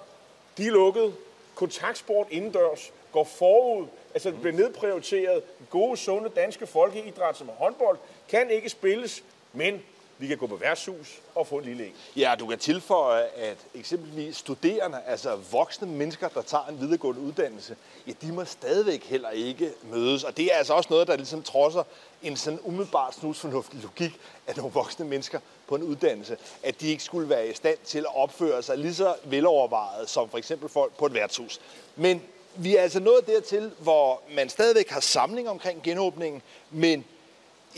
de 0.58 0.68
er 0.68 0.72
lukket. 0.72 1.16
Kontaktsport 1.56 2.28
indendørs 2.32 2.92
går 3.12 3.24
forud. 3.24 3.88
Altså, 4.14 4.32
det 4.32 4.42
bliver 4.42 4.56
nedprioriteret. 4.56 5.44
Gode, 5.70 5.98
sunde 5.98 6.30
danske 6.30 6.68
folkeidræt 6.68 7.38
som 7.38 7.50
håndbold 7.50 7.98
kan 8.30 8.50
ikke 8.50 8.70
spilles, 8.70 9.24
men 9.54 9.84
vi 10.20 10.28
kan 10.28 10.38
gå 10.38 10.48
på 10.48 10.56
værtshus 10.56 11.20
og 11.36 11.48
få 11.48 11.58
en 11.58 11.66
lille 11.66 11.86
en. 11.86 11.94
Ja, 12.16 12.36
du 12.40 12.48
kan 12.48 12.60
tilføje, 12.60 13.24
at 13.24 13.58
eksempelvis 13.76 14.38
studerende, 14.38 15.02
altså 15.08 15.36
voksne 15.52 15.88
mennesker, 15.88 16.28
der 16.28 16.42
tager 16.42 16.66
en 16.66 16.82
videregående 16.82 17.22
uddannelse, 17.22 17.76
ja, 18.08 18.12
de 18.22 18.32
må 18.32 18.46
stadigvæk 18.46 19.04
heller 19.04 19.30
ikke 19.30 19.72
mødes. 19.84 20.24
Og 20.24 20.38
det 20.38 20.46
er 20.46 20.58
altså 20.58 20.74
også 20.74 20.88
noget, 20.90 21.08
der 21.08 21.16
ligesom 21.16 21.44
trodser 21.44 21.84
en 22.24 22.38
sådan 22.38 22.60
umiddelbart 22.64 23.16
snusfornuftig 23.16 23.80
logik 23.84 24.20
af 24.48 24.58
nogle 24.58 24.74
voksne 24.74 25.06
mennesker 25.06 25.40
på 25.68 25.76
en 25.76 25.84
uddannelse, 25.84 26.38
at 26.64 26.82
de 26.82 26.88
ikke 26.88 27.04
skulle 27.04 27.30
være 27.30 27.48
i 27.48 27.54
stand 27.54 27.78
til 27.86 28.00
at 28.00 28.16
opføre 28.16 28.64
sig 28.64 28.78
lige 28.78 28.96
så 28.96 29.16
velovervejet 29.24 30.10
som 30.10 30.30
for 30.30 30.38
eksempel 30.38 30.70
folk 30.70 30.98
på 30.98 31.06
et 31.06 31.14
værtshus. 31.14 31.60
Men 31.96 32.22
vi 32.56 32.76
er 32.76 32.82
altså 32.82 33.00
nået 33.00 33.28
dertil, 33.28 33.72
hvor 33.80 34.22
man 34.36 34.50
stadigvæk 34.50 34.90
har 34.90 35.00
samling 35.00 35.50
omkring 35.50 35.84
genåbningen, 35.84 36.42
men 36.72 37.06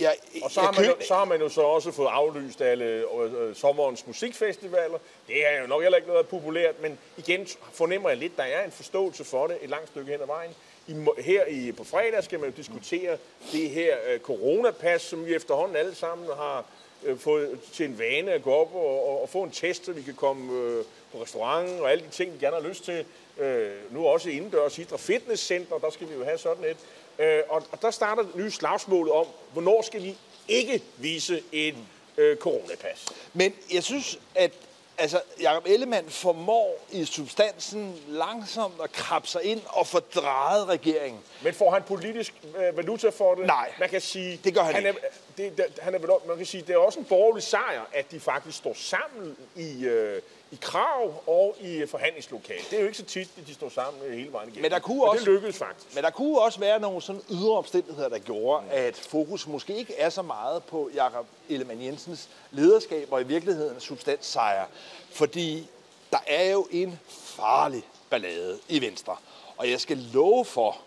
Ja, 0.02 0.12
og 0.44 0.52
så 0.52 0.62
har, 0.62 0.72
man 0.72 0.86
jo, 0.86 0.96
så 1.08 1.14
har 1.14 1.26
man 1.26 1.42
jo 1.42 1.50
så 1.50 1.62
også 1.62 1.92
fået 1.92 2.08
aflyst 2.08 2.62
alle 2.62 2.86
øh, 2.86 3.48
øh, 3.48 3.56
sommerens 3.56 4.08
musikfestivaler. 4.08 4.98
Det 5.28 5.48
er 5.48 5.62
jo 5.62 5.68
nok 5.68 5.82
heller 5.82 5.98
ikke 5.98 6.08
noget 6.08 6.28
populært, 6.28 6.82
men 6.82 7.00
igen 7.18 7.48
fornemmer 7.74 8.10
jeg 8.10 8.18
lidt, 8.18 8.38
der 8.38 8.44
er 8.44 8.66
en 8.66 8.72
forståelse 8.72 9.24
for 9.24 9.48
det 9.48 9.58
et 9.62 9.70
langt 9.70 9.90
stykke 9.90 10.12
hen 10.12 10.22
ad 10.22 10.28
vejen. 10.28 10.52
I, 10.88 10.94
her 11.22 11.46
i, 11.46 11.72
på 11.72 11.84
fredag 11.84 12.24
skal 12.24 12.40
man 12.40 12.50
jo 12.50 12.56
diskutere 12.58 13.18
det 13.52 13.70
her 13.70 13.96
øh, 14.10 14.20
coronapas, 14.20 15.02
som 15.02 15.26
vi 15.26 15.36
efterhånden 15.36 15.76
alle 15.76 15.96
sammen 15.96 16.28
har 16.28 16.66
øh, 17.04 17.18
fået 17.18 17.60
til 17.74 17.86
en 17.86 18.00
vane 18.00 18.32
at 18.32 18.44
gå 18.44 18.52
op 18.52 18.76
og, 18.76 19.10
og, 19.10 19.22
og 19.22 19.30
få 19.30 19.44
en 19.44 19.52
test, 19.52 19.86
så 19.86 19.92
vi 19.92 20.02
kan 20.02 20.14
komme 20.14 20.54
øh, 20.54 20.84
på 21.12 21.22
restauranten 21.22 21.80
og 21.80 21.92
alle 21.92 22.04
de 22.04 22.10
ting, 22.10 22.34
vi 22.34 22.46
gerne 22.46 22.56
har 22.56 22.70
lyst 22.70 22.86
til. 22.86 23.06
Øh, 23.38 23.72
nu 23.92 24.08
også 24.08 24.30
indendørs 24.30 24.80
idræt 24.80 25.00
fitnesscenter, 25.00 25.78
der 25.78 25.90
skal 25.90 26.10
vi 26.10 26.14
jo 26.14 26.24
have 26.24 26.38
sådan 26.38 26.64
et. 26.64 26.78
Øh, 27.20 27.40
og, 27.50 27.64
og 27.72 27.82
der 27.82 27.92
starter 27.92 28.24
det 28.24 28.36
nye 28.36 28.52
slagsmål 28.52 29.10
om, 29.10 29.26
hvornår 29.54 29.82
skal 29.82 30.04
vi 30.04 30.18
ikke 30.48 30.84
vise 30.98 31.44
et 31.52 31.76
øh, 32.18 32.38
coronapas. 32.38 33.06
Men 33.34 33.54
jeg 33.74 33.84
synes, 33.84 34.20
at 34.36 34.52
altså, 34.98 35.22
Jacob 35.42 35.66
Ellemann 35.66 36.10
formår 36.10 36.86
i 36.92 37.06
substansen 37.06 37.96
langsomt 38.08 38.74
at 38.84 38.92
krabbe 38.92 39.28
sig 39.28 39.44
ind 39.44 39.62
og 39.68 39.88
fordreje 39.88 40.66
regeringen. 40.66 41.22
Men 41.44 41.54
får 41.54 41.72
han 41.72 41.84
politisk 41.84 42.34
øh, 42.58 42.78
valuta 42.78 43.10
for 43.10 43.36
det? 43.36 43.46
Nej, 43.46 43.72
man 43.80 43.90
kan 43.90 44.02
sige, 44.02 44.40
det 44.44 44.54
gør 44.54 44.62
han, 44.62 44.76
han 44.76 44.86
ikke. 44.86 45.00
Er, 45.04 45.08
det, 45.42 45.58
det, 45.58 45.80
han 45.82 45.96
er, 45.96 46.28
man 46.28 46.38
kan 46.38 46.46
sige, 46.46 46.64
det 46.68 46.74
er 46.74 46.78
også 46.78 47.00
en 47.00 47.06
borgerlig 47.06 47.44
sejr, 47.44 47.82
at 47.94 48.12
de 48.12 48.20
faktisk 48.20 48.58
står 48.58 48.74
sammen 48.74 49.38
i, 49.56 49.86
øh, 49.86 50.22
i 50.52 50.58
krav 50.62 51.24
og 51.28 51.56
i 51.62 51.86
forhandlingslokale. 51.86 52.60
Det 52.70 52.78
er 52.78 52.82
jo 52.82 52.86
ikke 52.86 52.98
så 52.98 53.06
tit, 53.06 53.30
at 53.38 53.48
de 53.48 53.54
står 53.54 53.70
sammen 53.70 54.14
hele 54.14 54.34
vejen 54.34 54.50
igennem. 54.50 54.62
Men, 54.62 54.72
der 54.72 54.80
kunne 54.80 55.04
også, 55.04 55.26
det 55.26 55.34
lykkedes 55.34 55.58
faktisk. 55.58 55.96
Men 55.96 56.04
der 56.04 56.10
kunne 56.10 56.40
også 56.40 56.60
være 56.60 56.80
nogle 56.80 57.02
sådan 57.02 57.22
ydre 57.32 57.58
omstændigheder, 57.58 58.10
der 58.10 58.20
gjorde, 58.20 58.64
mm. 58.64 58.70
at 58.72 58.96
fokus 58.96 59.48
måske 59.48 59.76
ikke 59.76 59.96
er 59.96 60.10
så 60.10 60.22
meget 60.22 60.64
på 60.64 60.90
Jakob 60.94 61.26
Ellemann 61.50 61.84
Jensens 61.84 62.30
lederskab 62.52 63.08
og 63.12 63.22
i 63.22 63.24
virkeligheden 63.24 63.80
substanssejr. 63.80 64.66
Fordi 65.12 65.70
der 66.12 66.20
er 66.28 66.52
jo 66.52 66.68
en 66.72 67.00
farlig 67.10 67.84
ballade 68.10 68.60
i 68.70 68.82
Venstre. 68.82 69.16
Og 69.58 69.70
jeg 69.70 69.82
skal 69.82 69.98
love 69.98 70.46
for, 70.46 70.78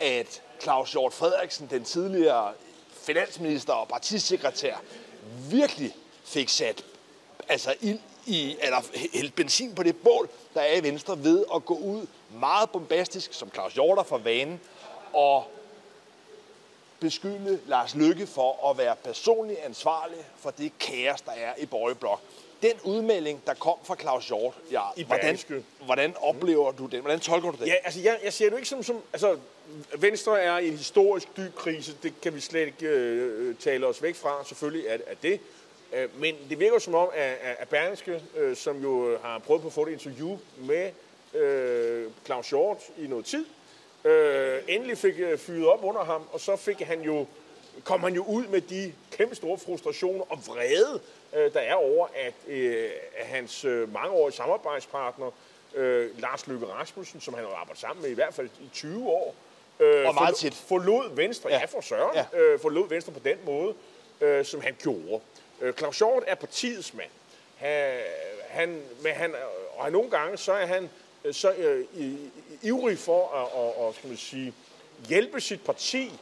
at 0.00 0.42
Claus 0.62 0.92
Hjort 0.92 1.12
Frederiksen, 1.12 1.68
den 1.70 1.84
tidligere 1.84 2.52
finansminister 3.06 3.72
og 3.72 3.88
partisekretær, 3.88 4.76
virkelig 5.50 5.96
fik 6.24 6.48
sat 6.48 6.84
altså 7.48 7.74
ild 7.80 7.98
i, 8.26 8.56
eller 8.60 8.82
hælde 9.14 9.30
benzin 9.30 9.74
på 9.74 9.82
det 9.82 9.96
bål, 9.96 10.28
der 10.54 10.60
er 10.60 10.76
i 10.76 10.82
Venstre 10.82 11.24
ved 11.24 11.44
at 11.54 11.64
gå 11.64 11.74
ud 11.74 12.06
meget 12.30 12.70
bombastisk, 12.70 13.32
som 13.32 13.50
Claus 13.54 13.74
Hjorter 13.74 14.02
for 14.02 14.18
vanen, 14.18 14.60
og 15.12 15.50
beskylde 17.00 17.60
Lars 17.66 17.94
Lykke 17.94 18.26
for 18.26 18.70
at 18.70 18.78
være 18.78 18.96
personligt 18.96 19.60
ansvarlig 19.60 20.18
for 20.36 20.50
det 20.50 20.78
kaos, 20.78 21.20
der 21.20 21.32
er 21.32 21.54
i 21.58 21.66
Borgerlig 21.66 21.98
den 22.62 22.72
udmelding, 22.84 23.42
der 23.46 23.54
kom 23.54 23.78
fra 23.84 23.96
Claus 24.00 24.26
Hjort, 24.26 24.54
ja, 24.70 24.82
I 24.96 25.02
hvordan, 25.02 25.38
hvordan 25.84 26.14
oplever 26.20 26.72
du 26.72 26.86
den? 26.86 27.00
Hvordan 27.00 27.20
tolker 27.20 27.50
du 27.50 27.56
den? 27.56 27.66
Ja, 27.66 27.74
altså 27.84 28.00
jeg, 28.00 28.18
jeg 28.24 28.32
ser 28.32 28.50
det 28.50 28.56
ikke 28.56 28.68
som, 28.68 28.82
som... 28.82 29.02
Altså, 29.12 29.36
Venstre 29.98 30.40
er 30.40 30.58
i 30.58 30.68
en 30.68 30.76
historisk 30.76 31.36
dyb 31.36 31.54
krise. 31.54 31.96
Det 32.02 32.20
kan 32.22 32.34
vi 32.34 32.40
slet 32.40 32.66
ikke 32.66 32.86
øh, 32.86 33.56
tale 33.56 33.86
os 33.86 34.02
væk 34.02 34.14
fra. 34.14 34.44
Selvfølgelig 34.44 34.86
er, 34.88 34.98
er 35.06 35.14
det. 35.22 35.40
Øh, 35.92 36.20
men 36.20 36.34
det 36.50 36.60
virker 36.60 36.78
som 36.78 36.94
om, 36.94 37.08
at, 37.14 37.38
at 37.42 37.56
at 37.58 37.68
Berlingske, 37.68 38.22
øh, 38.36 38.56
som 38.56 38.82
jo 38.82 39.18
har 39.22 39.38
prøvet 39.38 39.62
på 39.62 39.68
at 39.68 39.72
få 39.72 39.86
et 39.86 39.92
interview 39.92 40.38
med 40.58 40.90
øh, 41.34 42.10
Claus 42.26 42.48
Hjort 42.48 42.78
i 42.98 43.06
noget 43.06 43.24
tid, 43.24 43.44
øh, 44.04 44.58
endelig 44.68 44.98
fik 44.98 45.14
øh, 45.18 45.38
fyret 45.38 45.66
op 45.66 45.84
under 45.84 46.04
ham, 46.04 46.22
og 46.32 46.40
så 46.40 46.56
fik 46.56 46.80
han 46.80 47.02
jo, 47.02 47.26
kom 47.84 48.00
han 48.00 48.14
jo 48.14 48.24
ud 48.24 48.46
med 48.46 48.60
de 48.60 48.92
kæmpe 49.10 49.34
store 49.34 49.58
frustrationer 49.58 50.24
og 50.28 50.38
vrede, 50.46 51.00
øh, 51.36 51.52
der 51.54 51.60
er 51.60 51.74
over, 51.74 52.08
at, 52.14 52.34
øh, 52.48 52.90
hans 53.16 53.64
øh, 53.64 53.92
mangeårige 53.92 54.36
samarbejdspartner, 54.36 55.30
øh, 55.74 56.20
Lars 56.20 56.46
Løkke 56.46 56.66
Rasmussen, 56.66 57.20
som 57.20 57.34
han 57.34 57.44
har 57.44 57.54
arbejdet 57.54 57.80
sammen 57.80 58.02
med 58.02 58.10
i 58.10 58.14
hvert 58.14 58.34
fald 58.34 58.48
i 58.60 58.68
20 58.72 59.08
år, 59.08 59.34
øh, 59.80 60.06
Og 60.08 60.14
meget 60.14 60.34
forlo- 60.34 60.38
tit. 60.40 60.54
forlod 60.54 61.14
Venstre, 61.16 61.50
ja, 61.50 61.58
Ja. 61.58 61.64
for 61.64 61.80
søren, 61.80 62.16
Ja. 62.32 62.38
øh, 62.38 62.60
forlod 62.60 62.88
Venstre 62.88 63.12
på 63.12 63.18
den 63.24 63.38
måde, 63.44 63.74
øh, 64.20 64.44
som 64.44 64.60
han 64.60 64.76
gjorde. 64.82 65.20
Øh, 65.60 65.74
Claus 65.74 65.98
Hjort 65.98 66.22
er 66.26 66.34
partiets 66.34 66.94
mand. 66.94 67.10
Han, 67.56 67.98
han, 68.48 68.82
men 69.02 69.12
han, 69.12 69.34
og 69.76 69.84
han, 69.84 69.92
nogle 69.92 70.10
gange 70.10 70.36
så 70.38 70.52
er 70.52 70.66
han 70.66 70.90
så 71.32 71.52
øh, 71.52 71.84
ivrig 72.62 72.98
for 72.98 73.28
at, 73.28 73.62
at, 73.82 73.88
at 73.88 73.94
skal 73.94 74.08
man 74.08 74.16
sige, 74.16 74.54
hjælpe 75.08 75.40
sit 75.40 75.64
parti, 75.64 76.12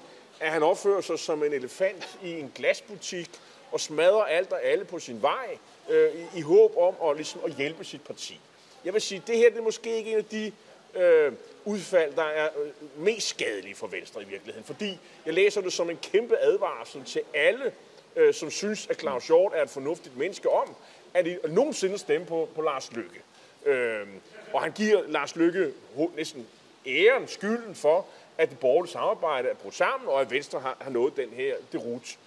at 0.40 0.50
han 0.50 0.62
opfører 0.62 1.00
sig 1.00 1.18
som 1.18 1.44
en 1.44 1.52
elefant 1.52 2.18
i 2.22 2.32
en 2.40 2.52
glasbutik 2.54 3.30
og 3.74 3.80
smadrer 3.80 4.22
alt 4.22 4.52
og 4.52 4.64
alle 4.64 4.84
på 4.84 4.98
sin 4.98 5.22
vej 5.22 5.58
øh, 5.90 6.10
i, 6.14 6.38
i 6.38 6.40
håb 6.40 6.76
om 6.76 7.10
at, 7.10 7.16
ligesom, 7.16 7.40
at 7.44 7.52
hjælpe 7.52 7.84
sit 7.84 8.02
parti. 8.02 8.40
Jeg 8.84 8.92
vil 8.92 9.02
sige, 9.02 9.22
det 9.26 9.36
her 9.36 9.50
det 9.50 9.58
er 9.58 9.62
måske 9.62 9.96
ikke 9.96 10.10
en 10.10 10.18
af 10.18 10.24
de 10.24 10.52
øh, 10.94 11.32
udfald, 11.64 12.14
der 12.14 12.22
er 12.22 12.48
øh, 12.62 12.70
mest 13.04 13.28
skadelige 13.28 13.74
for 13.74 13.86
Venstre 13.86 14.22
i 14.22 14.24
virkeligheden. 14.24 14.64
Fordi 14.64 14.98
jeg 15.26 15.34
læser 15.34 15.60
det 15.60 15.72
som 15.72 15.90
en 15.90 15.98
kæmpe 16.02 16.36
advarsel 16.38 17.04
til 17.04 17.22
alle, 17.34 17.72
øh, 18.16 18.34
som 18.34 18.50
synes, 18.50 18.86
at 18.90 19.00
Claus 19.00 19.26
Hjort 19.26 19.52
er 19.54 19.62
et 19.62 19.70
fornuftigt 19.70 20.16
menneske 20.16 20.50
om, 20.50 20.74
at 21.14 21.24
de 21.24 21.38
nogensinde 21.48 21.98
stemme 21.98 22.26
på, 22.26 22.48
på 22.54 22.62
Lars 22.62 22.92
Lykke. 22.92 23.22
Øh, 23.66 24.06
og 24.52 24.62
han 24.62 24.72
giver 24.72 25.02
Lars 25.08 25.36
Lykke 25.36 25.72
næsten 26.16 26.46
æren, 26.86 27.28
skylden 27.28 27.74
for, 27.74 28.06
at 28.38 28.50
det 28.50 28.58
borgerlige 28.58 28.92
samarbejde 28.92 29.48
er 29.48 29.54
brudt 29.54 29.74
sammen, 29.74 30.08
og 30.08 30.20
at 30.20 30.30
Venstre 30.30 30.60
har, 30.60 30.76
har 30.80 30.90
nået 30.90 31.16
den 31.16 31.28
her 31.28 31.54
derut. 31.72 32.18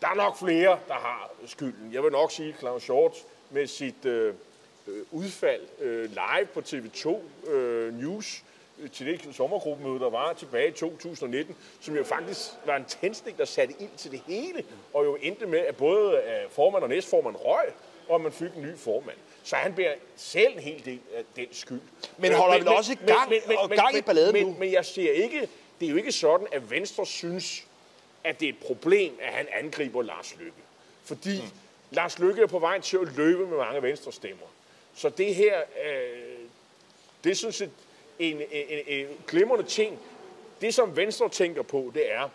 Der 0.00 0.08
er 0.08 0.14
nok 0.14 0.38
flere, 0.38 0.78
der 0.88 0.94
har 0.94 1.30
skylden. 1.46 1.90
Jeg 1.92 2.02
vil 2.02 2.12
nok 2.12 2.30
sige, 2.32 2.54
Claus 2.58 2.86
Hjort 2.86 3.16
med 3.50 3.66
sit 3.66 4.04
øh, 4.04 4.34
øh, 4.88 5.02
udfald 5.10 5.60
øh, 5.80 6.10
live 6.10 6.46
på 6.54 6.60
TV2 6.60 7.16
øh, 7.50 7.94
News 7.94 8.42
øh, 8.78 8.90
til 8.90 9.06
det 9.06 9.34
sommergruppemøde, 9.34 10.00
der 10.00 10.10
var 10.10 10.32
tilbage 10.32 10.68
i 10.68 10.72
2019, 10.72 11.56
som 11.80 11.96
jo 11.96 12.04
faktisk 12.04 12.40
var 12.66 12.76
en 12.76 12.84
tændstik, 12.84 13.38
der 13.38 13.44
satte 13.44 13.74
ind 13.80 13.90
til 13.96 14.10
det 14.10 14.22
hele, 14.26 14.64
og 14.94 15.04
jo 15.04 15.16
endte 15.22 15.46
med, 15.46 15.58
at 15.58 15.76
både 15.76 16.16
øh, 16.16 16.50
formand 16.50 16.82
og 16.82 16.88
næstformand 16.88 17.36
røg, 17.38 17.66
og 18.08 18.20
man 18.20 18.32
fik 18.32 18.50
en 18.56 18.62
ny 18.62 18.76
formand. 18.76 19.16
Så 19.42 19.56
han 19.56 19.74
bærer 19.74 19.94
selv 20.16 20.52
en 20.52 20.58
hel 20.62 20.84
del 20.84 21.00
af 21.16 21.22
den 21.36 21.46
skyld. 21.52 21.80
Men 22.18 22.32
Øh, 22.32 22.38
holder 22.38 22.58
vel 22.58 22.68
også 22.68 22.96
gang- 23.06 23.32
og 23.58 23.70
gang 23.70 23.96
i 23.96 24.02
balladen 24.02 24.32
men, 24.32 24.46
nu? 24.46 24.56
Men 24.58 24.72
jeg 24.72 24.84
siger 24.84 25.12
ikke, 25.12 25.48
det 25.80 25.86
er 25.86 25.90
jo 25.90 25.96
ikke 25.96 26.12
sådan, 26.12 26.46
at 26.52 26.70
Venstre 26.70 27.06
synes, 27.06 27.66
at 28.28 28.40
det 28.40 28.48
er 28.48 28.52
et 28.52 28.58
problem, 28.58 29.18
at 29.22 29.32
han 29.32 29.46
angriber 29.52 30.02
Lars 30.02 30.36
Lykke. 30.38 30.62
Fordi 31.04 31.40
mm. 31.40 31.48
Lars 31.90 32.18
Lykke 32.18 32.42
er 32.42 32.46
på 32.46 32.58
vej 32.58 32.80
til 32.80 32.96
at 32.96 33.16
løbe 33.16 33.46
med 33.46 33.56
mange 33.56 33.82
venstre 33.82 34.12
stemmer. 34.12 34.46
Så 34.94 35.08
det 35.08 35.34
her, 35.34 35.62
øh, 35.84 36.38
det 37.24 37.30
er 37.30 37.34
sådan 37.34 37.52
set 37.52 37.70
en, 38.18 38.36
en, 38.36 38.46
en, 38.52 38.84
en 38.86 39.06
glimrende 39.26 39.64
ting. 39.64 39.98
Det, 40.60 40.74
som 40.74 40.96
Venstre 40.96 41.28
tænker 41.28 41.62
på, 41.62 41.90
det 41.94 42.12
er, 42.12 42.28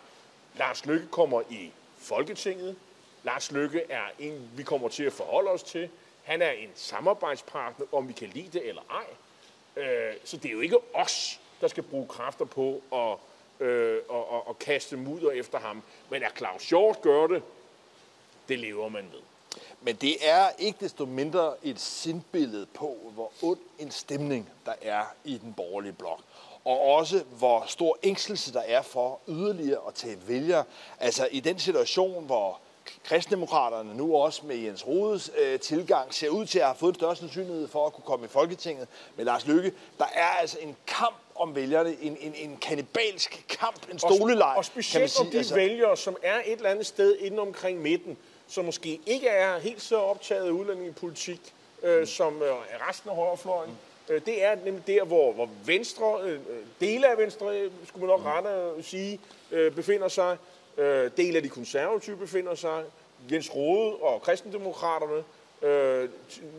Lars 0.58 0.86
Lykke 0.86 1.06
kommer 1.10 1.42
i 1.50 1.70
Folketinget. 1.98 2.76
Lars 3.22 3.52
Lykke 3.52 3.82
er 3.88 4.04
en, 4.18 4.50
vi 4.56 4.62
kommer 4.62 4.88
til 4.88 5.04
at 5.04 5.12
forholde 5.12 5.50
os 5.50 5.62
til. 5.62 5.88
Han 6.22 6.42
er 6.42 6.50
en 6.50 6.70
samarbejdspartner, 6.74 7.86
om 7.92 8.08
vi 8.08 8.12
kan 8.12 8.28
lide 8.28 8.48
det 8.58 8.68
eller 8.68 8.82
ej. 8.90 9.06
Øh, 9.84 10.14
så 10.24 10.36
det 10.36 10.48
er 10.48 10.52
jo 10.52 10.60
ikke 10.60 10.78
os, 10.94 11.40
der 11.60 11.68
skal 11.68 11.82
bruge 11.82 12.06
kræfter 12.08 12.44
på 12.44 12.82
at, 12.92 13.18
øh, 13.60 13.98
og, 14.08 14.30
og, 14.30 14.48
og 14.48 14.58
kaste 14.58 14.96
mudder 14.96 15.30
efter 15.30 15.58
ham. 15.58 15.82
Men 16.10 16.22
at 16.22 16.32
Claus 16.36 16.68
Hjort 16.68 17.02
gør 17.02 17.26
det, 17.26 17.42
det 18.48 18.58
lever 18.58 18.88
man 18.88 19.04
ved. 19.12 19.20
Men 19.80 19.96
det 19.96 20.16
er 20.28 20.48
ikke 20.58 20.78
desto 20.80 21.04
mindre 21.04 21.54
et 21.62 21.80
sindbillede 21.80 22.66
på, 22.66 22.96
hvor 23.14 23.32
ond 23.42 23.58
en 23.78 23.90
stemning 23.90 24.50
der 24.66 24.74
er 24.82 25.04
i 25.24 25.38
den 25.38 25.52
borgerlige 25.52 25.92
blok. 25.92 26.20
Og 26.64 26.80
også, 26.80 27.24
hvor 27.38 27.64
stor 27.66 27.98
ængstelse 28.02 28.52
der 28.52 28.60
er 28.60 28.82
for 28.82 29.20
yderligere 29.28 29.80
at 29.88 29.94
tage 29.94 30.18
vælgere. 30.26 30.64
Altså 31.00 31.28
i 31.30 31.40
den 31.40 31.58
situation, 31.58 32.26
hvor 32.26 32.60
kristdemokraterne 33.04 33.94
nu 33.94 34.16
også 34.16 34.46
med 34.46 34.56
Jens 34.56 34.86
Rodes 34.86 35.30
øh, 35.38 35.60
tilgang 35.60 36.14
ser 36.14 36.28
ud 36.28 36.46
til 36.46 36.58
at 36.58 36.64
have 36.64 36.76
fået 36.76 36.90
en 36.90 36.94
større 36.94 37.16
sandsynlighed 37.16 37.68
for 37.68 37.86
at 37.86 37.92
kunne 37.92 38.04
komme 38.04 38.24
i 38.24 38.28
Folketinget 38.28 38.88
med 39.16 39.24
Lars 39.24 39.46
Lykke. 39.46 39.72
Der 39.98 40.06
er 40.14 40.28
altså 40.28 40.58
en 40.60 40.76
kamp 40.86 41.16
om 41.34 41.54
vælgerne, 41.54 41.96
en, 42.00 42.16
en, 42.20 42.34
en 42.34 42.56
kanibalsk 42.56 43.44
kamp, 43.48 43.90
en 43.92 43.98
stoleleg, 43.98 44.54
Og, 44.56 44.64
specielt 44.64 45.20
om 45.20 45.26
de 45.26 45.38
altså. 45.38 45.54
vælgere, 45.54 45.96
som 45.96 46.16
er 46.22 46.36
et 46.46 46.52
eller 46.52 46.70
andet 46.70 46.86
sted 46.86 47.16
inde 47.16 47.38
omkring 47.38 47.82
midten, 47.82 48.16
som 48.48 48.64
måske 48.64 49.00
ikke 49.06 49.28
er 49.28 49.58
helt 49.58 49.82
så 49.82 49.96
optaget 49.96 50.46
af 50.46 50.50
udlændingepolitik, 50.50 51.40
øh, 51.82 52.00
mm. 52.00 52.06
som 52.06 52.42
øh, 52.42 52.50
resten 52.88 53.10
af 53.10 53.16
højrefløjen. 53.16 53.70
Mm. 53.70 54.14
Øh, 54.14 54.20
det 54.26 54.44
er 54.44 54.54
nemlig 54.64 54.86
der, 54.86 55.04
hvor, 55.04 55.32
hvor 55.32 55.48
Venstre, 55.64 56.20
øh, 56.22 56.40
dele 56.80 57.10
af 57.10 57.18
Venstre, 57.18 57.58
øh, 57.58 57.70
skulle 57.88 58.06
man 58.06 58.16
nok 58.16 58.20
mm. 58.20 58.26
rette 58.26 58.48
at 58.78 58.84
sige, 58.84 59.20
øh, 59.50 59.72
befinder 59.72 60.08
sig. 60.08 60.36
Øh, 60.76 61.10
dele 61.16 61.36
af 61.36 61.42
de 61.42 61.48
konservative 61.48 62.16
befinder 62.16 62.54
sig. 62.54 62.84
Jens 63.32 63.54
Rode 63.54 63.96
og 63.96 64.22
kristendemokraterne. 64.22 65.24
Øh, 65.62 66.08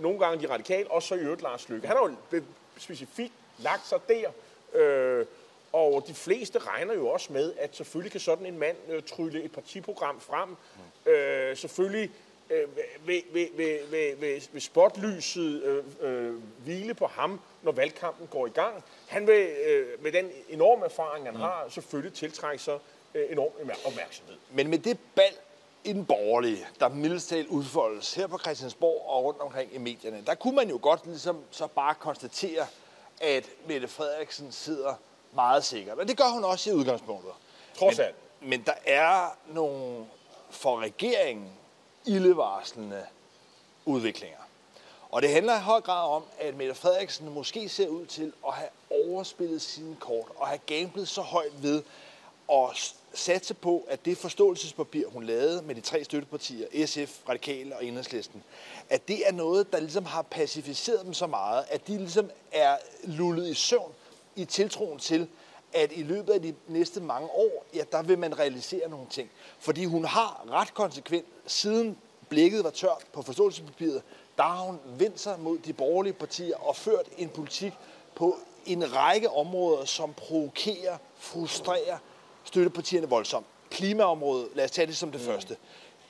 nogle 0.02 0.20
gange 0.20 0.48
de 0.48 0.54
radikale, 0.54 0.92
og 0.92 1.04
så 1.04 1.16
i 1.16 1.20
øvrigt 1.20 1.42
Lars 1.42 1.70
Løkke. 1.70 1.88
Han 1.88 1.98
har 1.98 2.16
jo 2.32 2.42
specifikt 2.78 3.34
lagt 3.60 3.88
sig 3.88 4.00
der. 4.08 4.30
Øh, 4.74 5.26
og 5.74 6.04
de 6.08 6.14
fleste 6.14 6.60
regner 6.60 6.94
jo 6.94 7.08
også 7.08 7.34
med, 7.34 7.54
at 7.58 7.76
selvfølgelig 7.76 8.12
kan 8.12 8.22
sådan 8.22 8.46
en 8.46 8.58
mand 8.60 8.78
øh, 8.90 9.04
trylle 9.04 9.44
et 9.44 9.52
partiprogram 9.52 10.20
frem. 10.20 10.50
Mm. 10.50 11.12
Øh, 11.12 11.58
selvfølgelig 11.58 12.12
øh, 12.50 12.78
vil, 12.78 13.24
vil, 13.34 13.50
vil, 13.58 13.80
vil, 13.92 14.22
vil, 14.22 14.48
vil 14.52 14.62
spotlyset 14.62 15.64
øh, 15.64 15.84
øh, 16.02 16.34
hvile 16.64 16.94
på 16.94 17.08
ham, 17.08 17.40
når 17.64 17.72
valgkampen 17.72 18.28
går 18.28 18.48
i 18.48 18.50
gang. 18.50 18.84
Han 19.08 19.28
vil 19.28 19.48
øh, 19.68 20.04
med 20.04 20.12
den 20.12 20.32
enorme 20.50 20.86
erfaring, 20.86 21.26
han 21.26 21.34
mm. 21.34 21.40
har, 21.40 21.66
selvfølgelig 21.70 22.14
tiltrække 22.14 22.64
sig 22.64 22.80
enorm 23.30 23.70
opmærksomhed. 23.86 24.36
Men 24.52 24.68
med 24.68 24.80
det 24.80 25.00
bal 25.16 25.34
i 25.84 25.94
den 25.94 26.06
borgerlige, 26.06 26.68
der 26.80 26.90
mildest 26.90 27.34
udfoldes 27.50 28.14
her 28.14 28.28
på 28.28 28.38
Christiansborg 28.38 29.10
og 29.10 29.24
rundt 29.24 29.42
omkring 29.42 29.74
i 29.74 29.78
medierne, 29.78 30.24
der 30.26 30.36
kunne 30.36 30.56
man 30.56 30.70
jo 30.70 30.80
godt 30.82 31.06
ligesom 31.06 31.44
så 31.52 31.68
bare 31.68 31.96
konstatere, 31.96 32.68
at 33.22 33.50
Mette 33.68 33.88
Frederiksen 33.88 34.52
sidder 34.52 34.94
meget 35.34 35.64
sikkert. 35.64 36.00
Og 36.00 36.08
det 36.08 36.18
gør 36.18 36.30
hun 36.34 36.44
også 36.44 36.70
i 36.70 36.74
udgangspunktet. 36.74 37.32
Trods 37.74 37.98
men, 37.98 38.06
alt. 38.06 38.16
Men 38.42 38.64
der 38.66 38.74
er 38.86 39.38
nogle 39.48 40.06
for 40.50 40.80
regeringen 40.80 41.50
ildevarslende 42.06 43.06
udviklinger. 43.86 44.38
Og 45.10 45.22
det 45.22 45.30
handler 45.30 45.56
i 45.56 45.62
høj 45.62 45.82
grad 45.82 46.10
om, 46.10 46.24
at 46.40 46.56
Mette 46.56 46.76
Frederiksen 46.76 47.30
måske 47.30 47.70
ser 47.70 47.88
ud 47.88 48.06
til 48.06 48.34
at 48.48 48.54
have 48.54 48.70
overspillet 48.92 49.62
sine 49.62 49.96
kort 50.00 50.28
og 50.36 50.48
have 50.48 50.60
gamblet 50.66 51.08
så 51.08 51.22
højt 51.22 51.64
ved 51.64 51.84
og 52.48 52.74
satse 53.14 53.54
på, 53.54 53.86
at 53.88 54.06
det 54.06 54.18
forståelsespapir, 54.18 55.08
hun 55.08 55.24
lavede 55.24 55.62
med 55.62 55.76
de 55.76 55.82
tre 55.82 56.04
støttepartier, 56.04 56.86
SF, 56.86 57.30
Radikale 57.30 57.76
og 57.76 57.86
Enhedslisten, 57.86 58.44
at 58.90 59.08
det 59.08 59.28
er 59.28 59.32
noget, 59.32 59.72
der 59.72 59.80
ligesom 59.80 60.06
har 60.06 60.22
pacificeret 60.22 61.06
dem 61.06 61.14
så 61.14 61.28
meget, 61.28 61.66
at 61.70 61.88
de 61.88 61.98
ligesom 61.98 62.30
er 62.52 62.78
lullet 63.04 63.48
i 63.48 63.54
søvn 63.54 63.92
i 64.36 64.46
tiltroen 64.46 65.00
til, 65.00 65.28
at 65.74 65.92
i 65.96 66.04
løbet 66.04 66.34
af 66.34 66.42
de 66.42 66.56
næste 66.68 67.02
mange 67.02 67.30
år, 67.30 67.66
ja, 67.74 67.84
der 67.92 68.02
vil 68.02 68.20
man 68.20 68.40
realisere 68.40 68.90
nogle 68.90 69.08
ting. 69.10 69.30
Fordi 69.60 69.86
hun 69.86 70.06
har 70.06 70.46
ret 70.52 70.74
konsekvent, 70.74 71.26
siden 71.48 71.98
blikket 72.30 72.64
var 72.64 72.70
tørt 72.70 73.06
på 73.14 73.22
forståelsespapiret, 73.22 74.02
der 74.38 74.44
har 74.44 74.64
hun 74.64 74.80
vendt 74.98 75.20
sig 75.20 75.40
mod 75.40 75.58
de 75.58 75.74
borgerlige 75.74 76.14
partier 76.14 76.58
og 76.58 76.76
ført 76.76 77.06
en 77.18 77.30
politik 77.30 77.74
på 78.16 78.38
en 78.66 78.96
række 78.96 79.30
områder, 79.30 79.86
som 79.86 80.14
provokerer, 80.14 80.98
frustrerer 81.16 81.98
støttepartierne 82.46 83.10
voldsomt. 83.10 83.46
Klimaområdet, 83.70 84.48
lad 84.56 84.66
os 84.66 84.72
tage 84.72 84.88
det 84.88 84.98
som 84.98 85.12
det 85.12 85.22
mm. 85.22 85.28
første. 85.28 85.58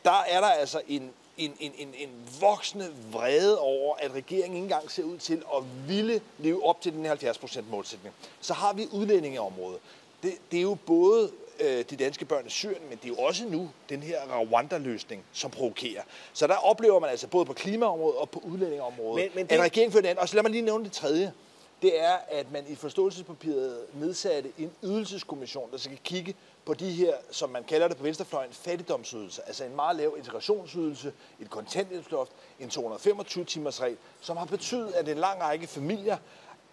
der 0.06 0.24
er 0.28 0.40
der 0.40 0.48
altså 0.48 0.82
en, 0.88 1.12
en, 1.38 1.54
en, 1.60 1.72
en, 1.78 1.94
en 1.98 2.10
voksende 2.40 2.94
vrede 3.12 3.60
over, 3.60 3.96
at 4.00 4.12
regeringen 4.12 4.56
ikke 4.56 4.64
engang 4.64 4.92
ser 4.92 5.04
ud 5.04 5.18
til 5.18 5.44
at 5.58 5.64
ville 5.88 6.22
leve 6.38 6.66
op 6.66 6.82
til 6.82 6.94
den 6.94 7.06
her 7.06 7.16
70% 7.16 7.62
målsætning. 7.70 8.16
Så 8.42 8.54
har 8.54 8.74
vi 8.74 8.88
udlændingeområdet. 8.92 9.80
Det, 10.24 10.34
det 10.52 10.58
er 10.58 10.62
jo 10.62 10.78
både 10.86 11.32
øh, 11.60 11.86
de 11.90 11.96
danske 11.96 12.26
børn 12.26 12.48
i 12.48 12.50
Syrien, 12.50 12.82
men 12.90 12.98
det 12.98 13.06
er 13.06 13.10
jo 13.10 13.16
også 13.16 13.46
nu 13.46 13.70
den 13.90 14.04
her 14.04 14.20
Rwanda-løsning, 14.28 15.24
som 15.34 15.52
provokerer. 15.52 16.02
Så 16.34 16.48
der 16.48 16.56
oplever 16.56 17.00
man 17.00 17.10
altså 17.10 17.28
både 17.28 17.46
på 17.46 17.54
klimaområdet 17.54 18.18
og 18.18 18.30
på 18.30 18.40
udlændingeområdet, 18.40 19.26
men, 19.26 19.32
men 19.36 19.48
det... 19.48 19.56
at 19.56 19.62
regeringen 19.62 19.92
fører 19.92 20.02
den. 20.04 20.20
Og 20.20 20.30
så 20.30 20.36
lad 20.36 20.44
mig 20.44 20.52
lige 20.52 20.62
nævne 20.62 20.84
det 20.84 20.92
tredje. 20.92 21.34
Det 21.82 22.02
er, 22.02 22.18
at 22.28 22.52
man 22.52 22.66
i 22.68 22.76
forståelsespapiret 22.76 23.86
nedsatte 23.94 24.52
en 24.58 24.72
ydelseskommission, 24.84 25.72
der 25.72 25.78
skal 25.78 26.00
kigge 26.04 26.36
på 26.66 26.74
de 26.74 26.92
her, 26.92 27.14
som 27.32 27.50
man 27.50 27.64
kalder 27.64 27.88
det 27.88 27.98
på 27.98 28.04
venstrefløjen, 28.04 28.52
fattigdomsydelse. 28.52 29.42
Altså 29.48 29.64
en 29.64 29.76
meget 29.76 29.96
lav 29.96 30.14
integrationsydelse, 30.18 31.14
et 31.40 31.50
kontanthjælpsloft, 31.50 32.32
en 32.60 32.70
225-timers 32.70 33.82
regel, 33.82 33.98
som 34.22 34.38
har 34.38 34.46
betydet, 34.46 34.92
at 34.92 35.10
en 35.10 35.18
lang 35.18 35.42
række 35.42 35.68
familier 35.68 36.18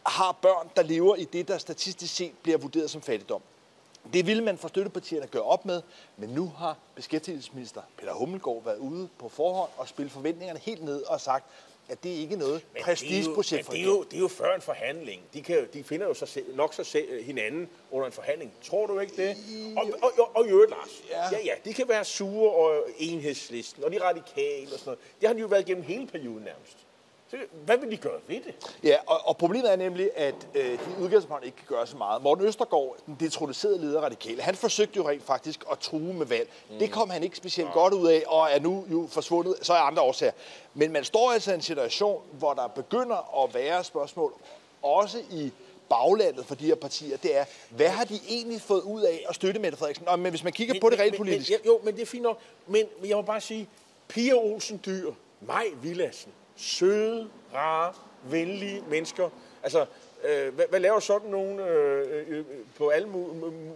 har 0.06 0.32
børn, 0.42 0.70
der 0.76 0.82
lever 0.82 1.16
i 1.16 1.24
det, 1.24 1.48
der 1.48 1.58
statistisk 1.58 2.14
set 2.14 2.32
bliver 2.42 2.58
vurderet 2.58 2.90
som 2.90 3.02
fattigdom. 3.02 3.42
Det 4.12 4.26
ville 4.26 4.44
man 4.44 4.58
fra 4.58 4.68
støttepartierne 4.68 5.26
gøre 5.26 5.42
op 5.42 5.64
med, 5.64 5.82
men 6.16 6.28
nu 6.28 6.52
har 6.56 6.76
beskæftigelsesminister 6.94 7.80
Peter 7.98 8.12
Hummelgaard 8.12 8.64
været 8.64 8.78
ude 8.78 9.08
på 9.18 9.28
forhånd 9.28 9.70
og 9.76 9.88
spillet 9.88 10.12
forventningerne 10.12 10.60
helt 10.60 10.84
ned 10.84 11.02
og 11.02 11.20
sagt, 11.20 11.44
at 11.92 12.02
det 12.02 12.10
ikke 12.10 12.34
er 12.34 12.38
noget 12.38 12.62
prestigeprojekt 12.80 13.64
for 13.64 13.72
det 13.72 13.80
er, 13.80 13.84
jo, 13.84 14.02
det 14.02 14.16
er 14.16 14.20
jo 14.20 14.28
før 14.28 14.54
en 14.54 14.62
forhandling. 14.62 15.22
De, 15.34 15.42
kan, 15.42 15.68
de 15.72 15.84
finder 15.84 16.06
jo 16.06 16.14
sig 16.14 16.28
selv, 16.28 16.56
nok 16.56 16.74
sig 16.74 16.86
selv, 16.86 17.22
hinanden 17.22 17.68
under 17.90 18.06
en 18.06 18.12
forhandling. 18.12 18.52
Tror 18.62 18.86
du 18.86 18.98
ikke 18.98 19.16
det? 19.16 19.36
Og, 19.76 19.90
og, 20.02 20.12
og, 20.18 20.36
og 20.36 20.46
i 20.46 20.50
øvrigt, 20.50 20.70
Lars. 20.70 21.02
Ja. 21.10 21.22
ja, 21.32 21.44
ja, 21.44 21.52
de 21.64 21.74
kan 21.74 21.88
være 21.88 22.04
sure 22.04 22.50
og 22.52 22.88
enhedslisten, 22.98 23.84
og 23.84 23.92
de 23.92 24.02
radikale 24.02 24.72
og 24.72 24.78
sådan 24.78 24.84
noget. 24.84 24.98
Det 25.20 25.28
har 25.28 25.34
de 25.34 25.40
jo 25.40 25.46
været 25.46 25.66
gennem 25.66 25.84
hele 25.84 26.06
perioden 26.06 26.44
nærmest. 26.44 26.76
Hvad 27.64 27.78
vil 27.78 27.90
de 27.90 27.96
gøre 27.96 28.20
ved 28.26 28.36
det? 28.36 28.54
Ja, 28.82 28.96
og, 29.06 29.20
og 29.24 29.36
problemet 29.36 29.72
er 29.72 29.76
nemlig, 29.76 30.10
at 30.16 30.34
øh, 30.54 30.64
de 30.64 30.78
udgangspunkt 31.00 31.44
ikke 31.44 31.56
kan 31.56 31.66
gøre 31.68 31.86
så 31.86 31.96
meget. 31.96 32.22
Morten 32.22 32.44
Østergaard, 32.44 32.96
den 33.06 33.16
detroniserede 33.20 33.80
leder 33.80 34.00
radikale, 34.00 34.42
han 34.42 34.54
forsøgte 34.54 34.96
jo 34.96 35.08
rent 35.08 35.22
faktisk 35.22 35.64
at 35.72 35.78
true 35.78 36.00
med 36.00 36.26
valg. 36.26 36.48
Mm. 36.70 36.78
Det 36.78 36.90
kom 36.90 37.10
han 37.10 37.22
ikke 37.22 37.36
specielt 37.36 37.68
ja. 37.68 37.74
godt 37.74 37.94
ud 37.94 38.08
af, 38.08 38.22
og 38.26 38.48
er 38.50 38.60
nu 38.60 38.84
jo 38.90 39.08
forsvundet, 39.10 39.54
så 39.62 39.72
er 39.72 39.78
andre 39.78 40.02
årsager. 40.02 40.32
Men 40.74 40.92
man 40.92 41.04
står 41.04 41.32
altså 41.32 41.50
i 41.50 41.54
en 41.54 41.62
situation, 41.62 42.22
hvor 42.32 42.54
der 42.54 42.66
begynder 42.66 43.44
at 43.44 43.54
være 43.54 43.84
spørgsmål, 43.84 44.32
også 44.82 45.18
i 45.30 45.52
baglandet 45.88 46.46
for 46.46 46.54
de 46.54 46.66
her 46.66 46.74
partier, 46.74 47.16
det 47.16 47.36
er, 47.36 47.44
hvad 47.70 47.88
har 47.88 48.04
de 48.04 48.20
egentlig 48.28 48.60
fået 48.60 48.82
ud 48.82 49.02
af 49.02 49.24
at 49.28 49.34
støtte 49.34 49.60
Mette 49.60 49.78
Frederiksen? 49.78 50.06
Nå, 50.10 50.16
men 50.16 50.30
hvis 50.30 50.44
man 50.44 50.52
kigger 50.52 50.74
men, 50.74 50.80
på 50.80 50.90
det 50.90 50.98
rent 50.98 51.16
politisk... 51.16 51.50
Men, 51.50 51.60
jo, 51.66 51.80
men 51.84 51.94
det 51.94 52.02
er 52.02 52.06
fint 52.06 52.22
nok. 52.22 52.38
Men 52.66 52.86
jeg 53.04 53.16
må 53.16 53.22
bare 53.22 53.40
sige, 53.40 53.68
Pia 54.08 54.34
Olsen 54.34 54.80
Dyr, 54.86 55.12
Maj 55.40 55.66
Villassen, 55.82 56.32
søde, 56.62 57.28
rare, 57.54 57.92
venlige 58.24 58.84
mennesker. 58.88 59.28
Altså, 59.62 59.86
øh, 60.24 60.54
hvad, 60.54 60.64
hvad 60.70 60.80
laver 60.80 61.00
sådan 61.00 61.30
nogen 61.30 61.60
øh, 61.60 62.26
øh, 62.28 62.38
øh 62.38 62.44
på 62.78 62.88
alle 62.88 63.08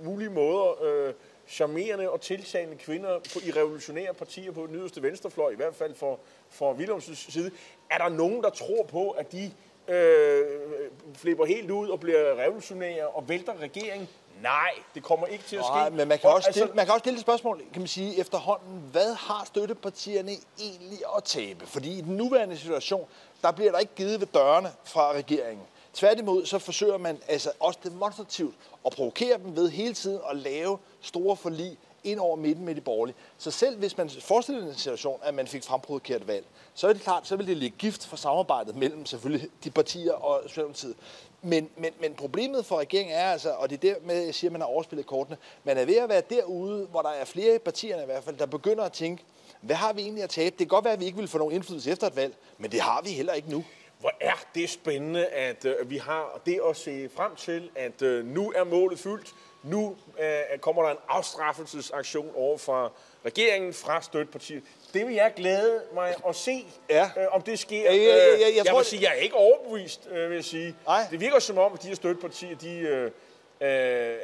mulige 0.05 0.31
måder 0.31 0.85
øh, 0.85 1.13
charmerende 1.49 2.11
og 2.11 2.21
tiltalende 2.21 2.77
kvinder 2.77 3.19
på, 3.19 3.39
i 3.45 3.51
revolutionære 3.51 4.15
partier 4.15 4.53
på 4.53 4.67
den 4.67 4.75
yderste 4.75 5.03
venstrefløj, 5.03 5.51
i 5.51 5.57
hvert 5.57 5.75
fald 5.75 5.95
for, 5.95 6.19
for 6.51 6.73
Wilhelms 6.73 7.11
side. 7.33 7.51
Er 7.91 7.99
der 7.99 8.09
nogen, 8.09 8.43
der 8.43 8.51
tror 8.51 8.85
på, 8.85 9.11
at 9.11 9.33
de 9.33 9.51
øh, 9.89 10.39
øh 10.39 10.91
flipper 11.15 11.45
helt 11.45 11.71
ud 11.71 11.89
og 11.89 12.01
bliver 12.01 12.39
revolutionære 12.39 13.09
og 13.09 13.29
vælter 13.29 13.61
regeringen? 13.61 14.09
Nej, 14.43 14.71
det 14.95 15.03
kommer 15.03 15.27
ikke 15.27 15.45
til 15.45 15.57
at 15.57 15.65
ske. 15.65 15.73
Nej, 15.73 15.91
men 15.91 16.09
man 16.09 16.19
kan, 16.19 16.31
også 16.31 16.51
stille, 16.51 16.63
altså, 16.63 16.77
man 16.77 16.85
kan 16.85 16.93
også 16.93 17.03
stille 17.03 17.17
et 17.17 17.21
spørgsmål, 17.21 17.63
kan 17.73 17.83
man 17.83 17.89
sige, 17.89 18.21
efterhånden. 18.21 18.83
Hvad 18.93 19.15
har 19.15 19.45
støttepartierne 19.45 20.33
egentlig 20.59 20.99
at 21.17 21.25
tabe? 21.25 21.67
Fordi 21.67 21.99
i 21.99 22.01
den 22.01 22.17
nuværende 22.17 22.59
situation, 22.59 23.09
der 23.43 23.53
bliver 23.53 23.73
der 23.73 23.79
ikke 23.79 23.95
givet 23.95 24.21
ved 24.21 24.27
dørene 24.27 24.73
fra 24.85 25.13
regeringen. 25.13 25.67
Tværtimod 25.95 26.47
så 26.47 26.59
forsøger 26.59 26.99
man 26.99 27.19
altså 27.29 27.51
også 27.61 27.79
demonstrativt 27.85 28.55
at 28.87 28.93
provokere 28.93 29.39
dem 29.39 29.57
ved 29.57 29.71
hele 29.71 29.95
tiden 29.95 30.21
at 30.31 30.37
lave 30.37 30.79
store 31.01 31.37
forlig 31.37 31.79
ind 32.07 32.21
over 32.21 32.37
midten 32.37 32.65
med 32.65 32.75
de 32.75 32.81
borgerlige. 32.81 33.17
Så 33.39 33.51
selv 33.51 33.79
hvis 33.79 33.97
man 33.97 34.11
forestiller 34.11 34.67
en 34.67 34.75
situation, 34.75 35.21
at 35.23 35.35
man 35.35 35.47
fik 35.47 35.65
fremprovokeret 35.65 36.29
valg, 36.29 36.45
så 36.75 36.89
er 36.89 36.93
det 36.93 37.03
klart, 37.03 37.27
så 37.27 37.37
vil 37.37 37.47
det 37.47 37.57
ligge 37.57 37.77
gift 37.79 38.07
for 38.07 38.17
samarbejdet 38.17 38.77
mellem 38.77 39.07
selvfølgelig 39.07 39.49
de 39.65 39.71
partier 39.71 40.13
og 40.13 40.43
Socialdemokratiet. 40.47 40.97
Men, 41.43 41.69
men, 41.77 41.93
men 42.01 42.15
problemet 42.15 42.67
for 42.67 42.79
regeringen 42.79 43.17
er 43.17 43.25
altså, 43.25 43.51
og 43.51 43.71
det 43.71 43.85
er 43.85 43.95
dermed, 43.95 44.25
jeg 44.25 44.35
siger, 44.35 44.49
at 44.49 44.53
man 44.53 44.61
har 44.61 44.69
overspillet 44.69 45.07
kortene, 45.07 45.37
man 45.65 45.79
er 45.79 45.85
ved 45.85 45.97
at 45.97 46.09
være 46.09 46.23
derude, 46.31 46.87
hvor 46.87 47.03
der 47.03 47.09
er 47.11 47.25
flere 47.25 47.59
partier 47.59 47.87
partierne 47.87 48.03
i 48.03 48.07
hvert 48.07 48.25
fald, 48.25 48.37
der 48.37 48.47
begynder 48.47 48.85
at 48.85 48.93
tænke, 48.93 49.23
hvad 49.61 49.77
har 49.77 49.93
vi 49.93 50.03
egentlig 50.03 50.25
at 50.25 50.31
tabe? 50.31 50.51
Det 50.51 50.59
kan 50.59 50.67
godt 50.67 50.85
være, 50.85 50.95
at 50.95 51.01
vi 51.01 51.05
ikke 51.05 51.19
vil 51.19 51.29
få 51.29 51.39
nogen 51.39 51.55
indflydelse 51.55 51.91
efter 51.91 52.07
et 52.07 52.17
valg, 52.17 52.35
men 52.59 52.73
det 52.73 52.81
har 52.81 53.03
vi 53.03 53.11
heller 53.11 53.33
ikke 53.33 53.51
nu. 53.51 53.65
Hvor 54.01 54.13
er 54.21 54.45
det 54.55 54.71
spændende, 54.71 55.27
at 55.27 55.65
øh, 55.65 55.91
vi 55.91 55.97
har 55.97 56.41
det 56.47 56.61
at 56.71 56.77
se 56.77 57.09
frem 57.09 57.37
til, 57.37 57.71
at 57.77 58.03
øh, 58.03 58.27
nu 58.27 58.53
er 58.57 58.65
målet 58.65 58.99
fyldt. 58.99 59.35
Nu 59.67 59.97
øh, 60.19 60.59
kommer 60.61 60.83
der 60.83 60.91
en 60.91 60.97
afstraffelsesaktion 61.09 62.33
over 62.35 62.59
fra 62.59 62.91
regeringen 63.25 63.73
fra 63.73 64.03
støttepartiet. 64.03 64.63
Det 64.95 65.07
vil 65.07 65.15
jeg 65.15 65.33
glæde 65.37 65.83
mig 65.95 66.15
at 66.29 66.37
se, 66.37 66.67
ja. 66.91 67.11
øh, 67.17 67.27
om 67.31 67.43
det 67.43 67.59
sker. 67.59 67.83
Ja, 67.83 67.97
ja, 67.97 68.03
ja, 68.03 68.17
ja, 68.17 68.33
jeg, 68.33 68.57
jeg, 68.57 68.67
tror, 68.67 68.77
vil 68.77 68.87
sige, 68.87 69.03
jeg 69.03 69.11
er 69.11 69.23
ikke 69.23 69.35
overbevist, 69.35 70.09
øh, 70.11 70.31
vil 70.31 70.35
jeg 70.35 70.45
sige. 70.45 70.77
Nej. 70.87 71.07
Det 71.11 71.21
virker 71.21 71.39
som 71.39 71.59
om, 71.59 71.73
at 71.73 71.83
de 71.83 71.89
her 71.89 71.95
støttepartier, 71.95 72.57
de, 72.57 72.79
øh, 72.79 73.05
øh 73.05 73.11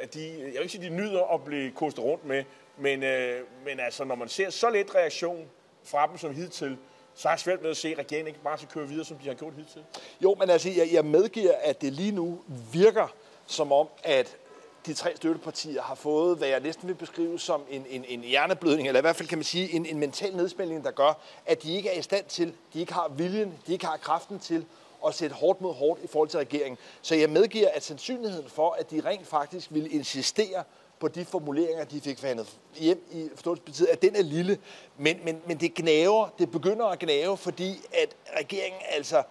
at 0.01 0.13
de, 0.13 0.29
jeg 0.29 0.45
vil 0.45 0.61
ikke 0.61 0.69
sige, 0.69 0.89
de 0.89 0.89
nyder 0.89 1.33
at 1.33 1.43
blive 1.43 1.71
kostet 1.71 2.03
rundt 2.03 2.25
med, 2.25 2.43
men, 2.77 3.03
øh, 3.03 3.41
men 3.65 3.79
altså, 3.79 4.03
når 4.03 4.15
man 4.15 4.29
ser 4.29 4.49
så 4.49 4.69
lidt 4.69 4.95
reaktion 4.95 5.49
fra 5.83 6.07
dem 6.07 6.17
som 6.17 6.35
hidtil, 6.35 6.77
så 7.15 7.27
er 7.27 7.31
jeg 7.31 7.39
svært 7.39 7.61
med 7.61 7.69
at 7.69 7.77
se, 7.77 7.89
at 7.89 7.97
regeringen 7.97 8.27
ikke 8.27 8.43
bare 8.43 8.57
skal 8.57 8.69
køre 8.69 8.87
videre, 8.87 9.05
som 9.05 9.17
de 9.17 9.27
har 9.27 9.35
gjort 9.35 9.53
hidtil. 9.53 9.83
Jo, 10.23 10.35
men 10.39 10.49
altså, 10.49 10.69
jeg, 10.69 10.89
jeg 10.93 11.05
medgiver, 11.05 11.53
at 11.61 11.81
det 11.81 11.93
lige 11.93 12.11
nu 12.11 12.41
virker 12.73 13.07
som 13.45 13.71
om, 13.71 13.87
at 14.03 14.37
de 14.85 14.93
tre 14.93 15.15
støttepartier 15.15 15.81
har 15.81 15.95
fået, 15.95 16.37
hvad 16.37 16.47
jeg 16.47 16.59
næsten 16.59 16.87
vil 16.87 16.95
beskrive 16.95 17.39
som 17.39 17.61
en, 17.69 17.85
en, 17.89 18.05
en 18.07 18.21
hjerneblødning, 18.21 18.87
eller 18.87 18.99
i 18.99 19.01
hvert 19.01 19.15
fald 19.15 19.29
kan 19.29 19.37
man 19.37 19.45
sige 19.45 19.73
en, 19.73 19.85
en 19.85 19.99
mental 19.99 20.35
nedspænding, 20.35 20.83
der 20.83 20.91
gør, 20.91 21.21
at 21.45 21.63
de 21.63 21.73
ikke 21.75 21.89
er 21.89 21.99
i 21.99 22.01
stand 22.01 22.25
til, 22.25 22.53
de 22.73 22.79
ikke 22.79 22.93
har 22.93 23.07
viljen, 23.07 23.53
de 23.67 23.73
ikke 23.73 23.85
har 23.85 23.97
kraften 23.97 24.39
til 24.39 24.65
at 25.07 25.15
sætte 25.15 25.35
hårdt 25.35 25.61
mod 25.61 25.73
hårdt 25.73 26.03
i 26.03 26.07
forhold 26.07 26.29
til 26.29 26.37
regeringen. 26.37 26.77
Så 27.01 27.15
jeg 27.15 27.29
medgiver, 27.29 27.69
at 27.73 27.83
sandsynligheden 27.83 28.49
for, 28.49 28.71
at 28.79 28.91
de 28.91 29.01
rent 29.05 29.27
faktisk 29.27 29.67
vil 29.71 29.95
insistere 29.95 30.63
på 30.99 31.07
de 31.07 31.25
formuleringer, 31.25 31.83
de 31.83 32.01
fik 32.01 32.19
forhandlet 32.19 32.47
hjem 32.75 33.03
i 33.11 33.29
forståelsespartiet, 33.35 33.87
at 33.87 34.01
den 34.01 34.15
er 34.15 34.21
lille. 34.21 34.57
Men, 34.97 35.19
men, 35.23 35.41
men 35.47 35.57
det 35.59 35.73
gnaver, 35.73 36.29
det 36.39 36.51
begynder 36.51 36.85
at 36.85 36.99
gnave, 36.99 37.37
fordi 37.37 37.81
at 37.93 38.15
regeringen 38.39 38.81
altså 38.89 39.23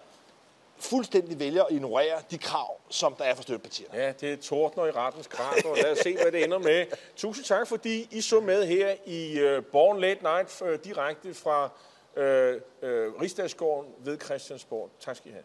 fuldstændig 0.83 1.39
vælger 1.39 1.63
at 1.63 1.71
ignorere 1.71 2.21
de 2.31 2.37
krav, 2.37 2.81
som 2.89 3.15
der 3.17 3.23
er 3.23 3.35
for 3.35 3.43
støttepartierne. 3.43 3.99
Ja, 3.99 4.11
det 4.11 4.33
er 4.33 4.37
tordner 4.37 4.85
i 4.85 4.91
rettens 4.91 5.27
krav, 5.27 5.53
og 5.65 5.77
lad 5.77 5.91
os 5.91 5.97
se, 5.97 6.17
hvad 6.21 6.31
det 6.31 6.43
ender 6.43 6.59
med. 6.59 6.85
Tusind 7.15 7.45
tak, 7.45 7.67
fordi 7.67 8.07
I 8.11 8.21
så 8.21 8.39
med 8.39 8.65
her 8.65 8.95
i 9.05 9.39
øh, 9.39 9.63
Born 9.65 9.99
Late 9.99 10.23
Night 10.23 10.61
øh, 10.61 10.79
direkte 10.83 11.33
fra 11.33 11.69
øh, 12.15 12.61
øh, 12.81 13.13
Rigsdagsgården 13.21 13.91
ved 13.99 14.19
Christiansborg. 14.19 14.89
Tak 14.99 15.15
skal 15.15 15.31
I 15.31 15.33
have. 15.33 15.43